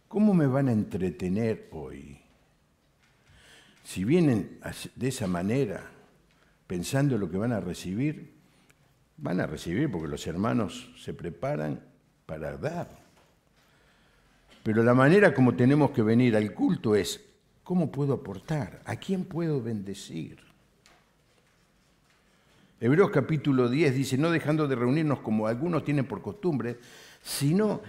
¿Cómo 0.08 0.34
me 0.34 0.46
van 0.46 0.68
a 0.68 0.72
entretener 0.72 1.68
hoy? 1.70 2.18
Si 3.84 4.04
vienen 4.04 4.58
de 4.96 5.08
esa 5.08 5.28
manera, 5.28 5.88
pensando 6.66 7.14
en 7.14 7.20
lo 7.20 7.30
que 7.30 7.36
van 7.36 7.52
a 7.52 7.60
recibir, 7.60 8.32
van 9.16 9.40
a 9.40 9.46
recibir 9.46 9.90
porque 9.90 10.08
los 10.08 10.26
hermanos 10.26 10.90
se 10.98 11.14
preparan 11.14 11.80
para 12.26 12.56
dar. 12.56 12.88
Pero 14.62 14.82
la 14.82 14.94
manera 14.94 15.32
como 15.32 15.54
tenemos 15.54 15.92
que 15.92 16.02
venir 16.02 16.36
al 16.36 16.52
culto 16.54 16.94
es, 16.96 17.29
¿cómo 17.70 17.92
puedo 17.92 18.14
aportar? 18.14 18.82
¿A 18.84 18.96
quién 18.96 19.24
puedo 19.24 19.62
bendecir? 19.62 20.40
Hebreos 22.80 23.12
capítulo 23.12 23.68
10 23.68 23.94
dice, 23.94 24.18
no 24.18 24.32
dejando 24.32 24.66
de 24.66 24.74
reunirnos 24.74 25.20
como 25.20 25.46
algunos 25.46 25.84
tienen 25.84 26.04
por 26.04 26.20
costumbre, 26.20 26.80
sino 27.22 27.80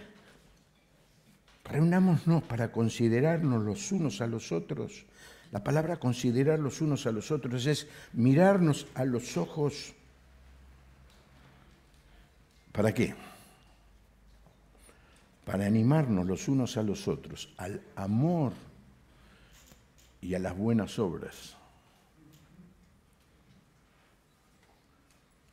reunámonos 1.63 2.43
para 2.43 2.71
considerarnos 2.71 3.63
los 3.63 3.91
unos 3.91 4.21
a 4.21 4.27
los 4.27 4.51
otros. 4.51 5.03
La 5.51 5.63
palabra 5.63 5.97
considerar 5.97 6.59
los 6.59 6.79
unos 6.81 7.07
a 7.07 7.11
los 7.11 7.31
otros 7.31 7.65
es 7.65 7.87
mirarnos 8.13 8.85
a 8.93 9.03
los 9.03 9.35
ojos 9.35 9.95
¿Para 12.71 12.93
qué? 12.93 13.15
Para 15.43 15.65
animarnos 15.65 16.27
los 16.27 16.47
unos 16.47 16.77
a 16.77 16.83
los 16.83 17.07
otros 17.07 17.51
al 17.57 17.81
amor 17.95 18.53
y 20.21 20.35
a 20.35 20.39
las 20.39 20.55
buenas 20.55 20.99
obras. 20.99 21.57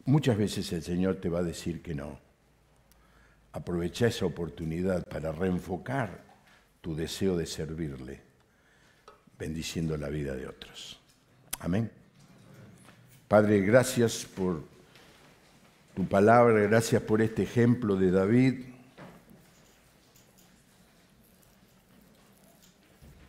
Muchas 0.04 0.36
veces 0.38 0.72
el 0.72 0.82
Señor 0.82 1.16
te 1.16 1.28
va 1.28 1.40
a 1.40 1.42
decir 1.42 1.82
que 1.82 1.94
no. 1.94 2.18
Aprovecha 3.52 4.06
esa 4.06 4.26
oportunidad 4.26 5.04
para 5.04 5.32
reenfocar 5.32 6.22
tu 6.80 6.94
deseo 6.94 7.36
de 7.36 7.46
servirle, 7.46 8.20
bendiciendo 9.38 9.96
la 9.96 10.08
vida 10.08 10.34
de 10.34 10.46
otros. 10.46 11.00
Amén. 11.60 11.90
Padre, 13.26 13.60
gracias 13.60 14.24
por 14.24 14.62
tu 15.94 16.06
palabra, 16.06 16.60
gracias 16.60 17.02
por 17.02 17.20
este 17.20 17.42
ejemplo 17.42 17.96
de 17.96 18.10
David. 18.10 18.64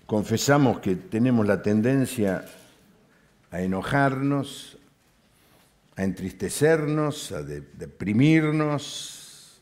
Confesamos 0.09 0.79
que 0.79 0.95
tenemos 0.95 1.45
la 1.45 1.61
tendencia 1.61 2.43
a 3.51 3.61
enojarnos, 3.61 4.75
a 5.95 6.03
entristecernos, 6.03 7.31
a 7.31 7.43
deprimirnos, 7.43 9.61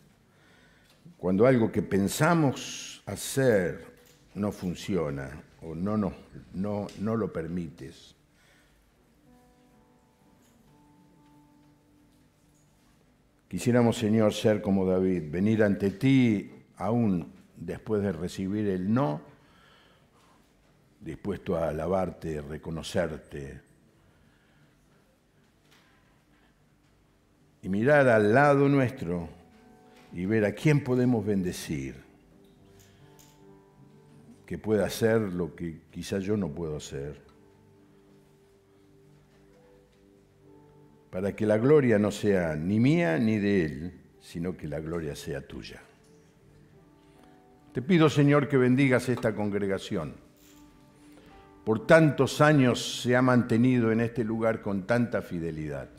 cuando 1.17 1.45
algo 1.45 1.69
que 1.69 1.81
pensamos 1.81 3.03
hacer 3.07 3.87
no 4.35 4.53
funciona 4.53 5.31
o 5.63 5.75
no, 5.75 5.97
no, 5.97 6.13
no, 6.53 7.15
lo 7.17 7.33
permites. 7.33 8.15
Quisiéramos, 13.49 13.97
Señor, 13.97 14.33
ser 14.33 14.61
como 14.61 14.85
David, 14.85 15.23
venir 15.29 15.61
ante 15.61 15.91
ti 15.91 16.49
aún 16.77 17.33
después 17.57 18.01
de 18.01 18.13
recibir 18.13 18.69
el 18.69 18.93
no, 18.93 19.35
dispuesto 21.07 21.55
a 21.55 21.69
alabarte, 21.69 22.41
reconocerte. 22.41 23.61
Y 27.61 27.69
mirar 27.69 28.07
al 28.09 28.33
lado 28.33 28.67
nuestro 28.67 29.29
y 30.13 30.25
ver 30.25 30.45
a 30.45 30.51
quién 30.51 30.83
podemos 30.83 31.25
bendecir, 31.25 31.95
que 34.45 34.57
pueda 34.57 34.85
hacer 34.85 35.21
lo 35.21 35.55
que 35.55 35.81
quizás 35.89 36.23
yo 36.23 36.37
no 36.37 36.49
puedo 36.49 36.77
hacer. 36.77 37.27
para 41.09 41.35
que 41.35 41.45
la 41.47 41.57
gloria 41.57 41.97
no 41.97 42.11
sea 42.11 42.55
ni 42.55 42.79
mía 42.79 43.17
ni 43.17 43.37
de 43.37 43.65
Él, 43.65 43.93
sino 44.19 44.55
que 44.55 44.67
la 44.67 44.79
gloria 44.79 45.15
sea 45.15 45.41
tuya. 45.41 45.81
Te 47.73 47.81
pido, 47.81 48.09
Señor, 48.09 48.47
que 48.47 48.57
bendigas 48.57 49.09
esta 49.09 49.33
congregación. 49.33 50.26
Por 51.67 51.85
tantos 51.85 52.39
años 52.39 53.01
se 53.01 53.13
ha 53.17 53.21
mantenido 53.21 53.91
en 53.91 53.99
este 53.99 54.23
lugar 54.23 54.61
con 54.61 54.83
tanta 54.83 55.21
fidelidad. 55.21 55.89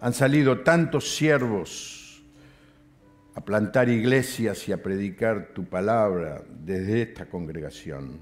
Han 0.00 0.12
salido 0.12 0.62
tantos 0.62 1.14
siervos 1.14 2.20
a 3.36 3.40
plantar 3.42 3.88
iglesias 3.88 4.68
y 4.68 4.72
a 4.72 4.82
predicar 4.82 5.50
tu 5.54 5.66
palabra 5.66 6.42
desde 6.48 7.02
esta 7.02 7.26
congregación. 7.26 8.18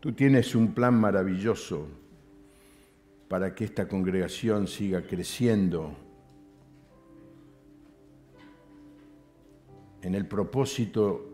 Tú 0.00 0.12
tienes 0.12 0.56
un 0.56 0.74
plan 0.74 0.94
maravilloso 0.94 1.86
para 3.28 3.54
que 3.54 3.66
esta 3.66 3.86
congregación 3.86 4.66
siga 4.66 5.02
creciendo 5.02 6.05
en 10.02 10.14
el 10.14 10.26
propósito 10.26 11.30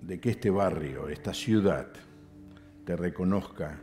de 0.00 0.20
que 0.20 0.30
este 0.30 0.50
barrio, 0.50 1.08
esta 1.08 1.32
ciudad, 1.32 1.88
te 2.84 2.96
reconozca 2.96 3.80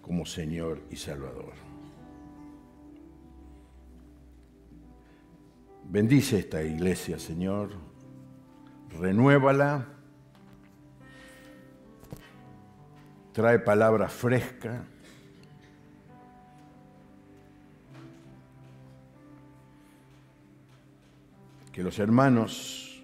como 0.00 0.24
Señor 0.24 0.80
y 0.90 0.96
Salvador. 0.96 1.52
Bendice 5.90 6.38
esta 6.38 6.62
iglesia, 6.62 7.18
Señor, 7.18 7.70
renuévala 9.00 9.94
trae 13.34 13.58
palabra 13.58 14.08
fresca. 14.08 14.86
Que 21.74 21.82
los 21.82 21.98
hermanos, 21.98 23.02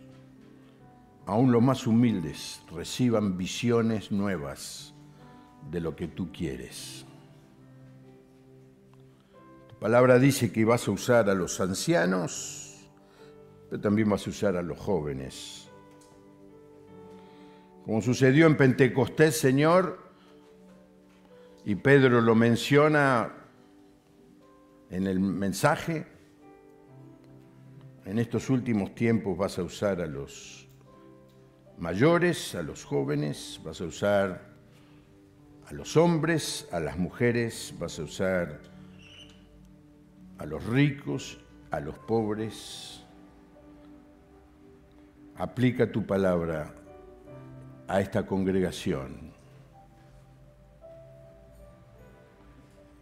aún 1.27 1.51
los 1.51 1.61
más 1.61 1.89
humildes, 1.89 2.63
reciban 2.73 3.37
visiones 3.37 4.13
nuevas 4.13 4.95
de 5.73 5.81
lo 5.81 5.97
que 5.97 6.07
tú 6.07 6.31
quieres. 6.31 7.05
Tu 9.69 9.75
palabra 9.81 10.21
dice 10.21 10.53
que 10.53 10.65
vas 10.65 10.87
a 10.87 10.93
usar 10.93 11.29
a 11.29 11.35
los 11.35 11.61
ancianos, 11.61 12.89
pero 13.69 13.83
también 13.83 14.09
vas 14.09 14.25
a 14.29 14.31
usar 14.31 14.57
a 14.57 14.63
los 14.63 14.79
jóvenes 14.79 15.69
Como 17.85 18.01
sucedió 18.03 18.47
en 18.47 18.57
Pentecostés, 18.57 19.37
Señor, 19.37 19.99
y 21.65 21.75
Pedro 21.75 22.21
lo 22.21 22.37
menciona 22.37 23.33
en 24.91 25.09
el 25.09 25.19
mensaje, 25.19 26.20
en 28.11 28.19
estos 28.19 28.51
últimos 28.51 28.93
tiempos 28.93 29.39
vas 29.39 29.57
a 29.61 29.63
usar 29.63 30.01
a 30.01 30.07
los 30.09 30.67
mayores, 31.79 32.57
a 32.57 32.63
los 32.65 32.85
jóvenes, 32.85 33.61
vas 33.65 33.81
a 33.81 33.85
usar 33.85 34.51
a 35.65 35.73
los 35.73 35.97
hombres, 35.97 36.69
a 36.73 36.81
las 36.81 36.99
mujeres, 36.99 37.73
vas 37.79 38.01
a 38.01 38.03
usar 38.03 38.63
a 40.39 40.45
los 40.45 40.67
ricos, 40.67 41.39
a 41.71 41.79
los 41.79 41.97
pobres. 41.99 43.05
Aplica 45.37 45.93
tu 45.93 46.05
palabra 46.05 46.75
a 47.87 48.01
esta 48.01 48.27
congregación. 48.27 49.31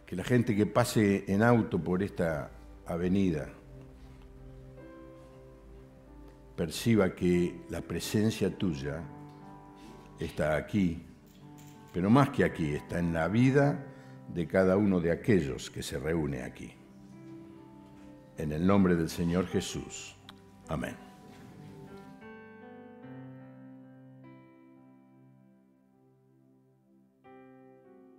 Que 0.05 0.15
la 0.15 0.23
gente 0.23 0.55
que 0.55 0.67
pase 0.67 1.25
en 1.27 1.41
auto 1.41 1.83
por 1.83 2.03
esta 2.03 2.51
avenida 2.85 3.49
perciba 6.59 7.15
que 7.15 7.61
la 7.69 7.79
presencia 7.79 8.49
tuya 8.49 9.01
está 10.19 10.57
aquí, 10.57 11.01
pero 11.93 12.09
más 12.09 12.31
que 12.31 12.43
aquí, 12.43 12.73
está 12.73 12.99
en 12.99 13.13
la 13.13 13.29
vida 13.29 13.81
de 14.27 14.45
cada 14.45 14.75
uno 14.75 14.99
de 14.99 15.09
aquellos 15.09 15.69
que 15.69 15.81
se 15.81 15.97
reúne 15.97 16.43
aquí. 16.43 16.73
En 18.37 18.51
el 18.51 18.67
nombre 18.67 18.97
del 18.97 19.09
Señor 19.09 19.47
Jesús. 19.47 20.17
Amén. 20.67 21.08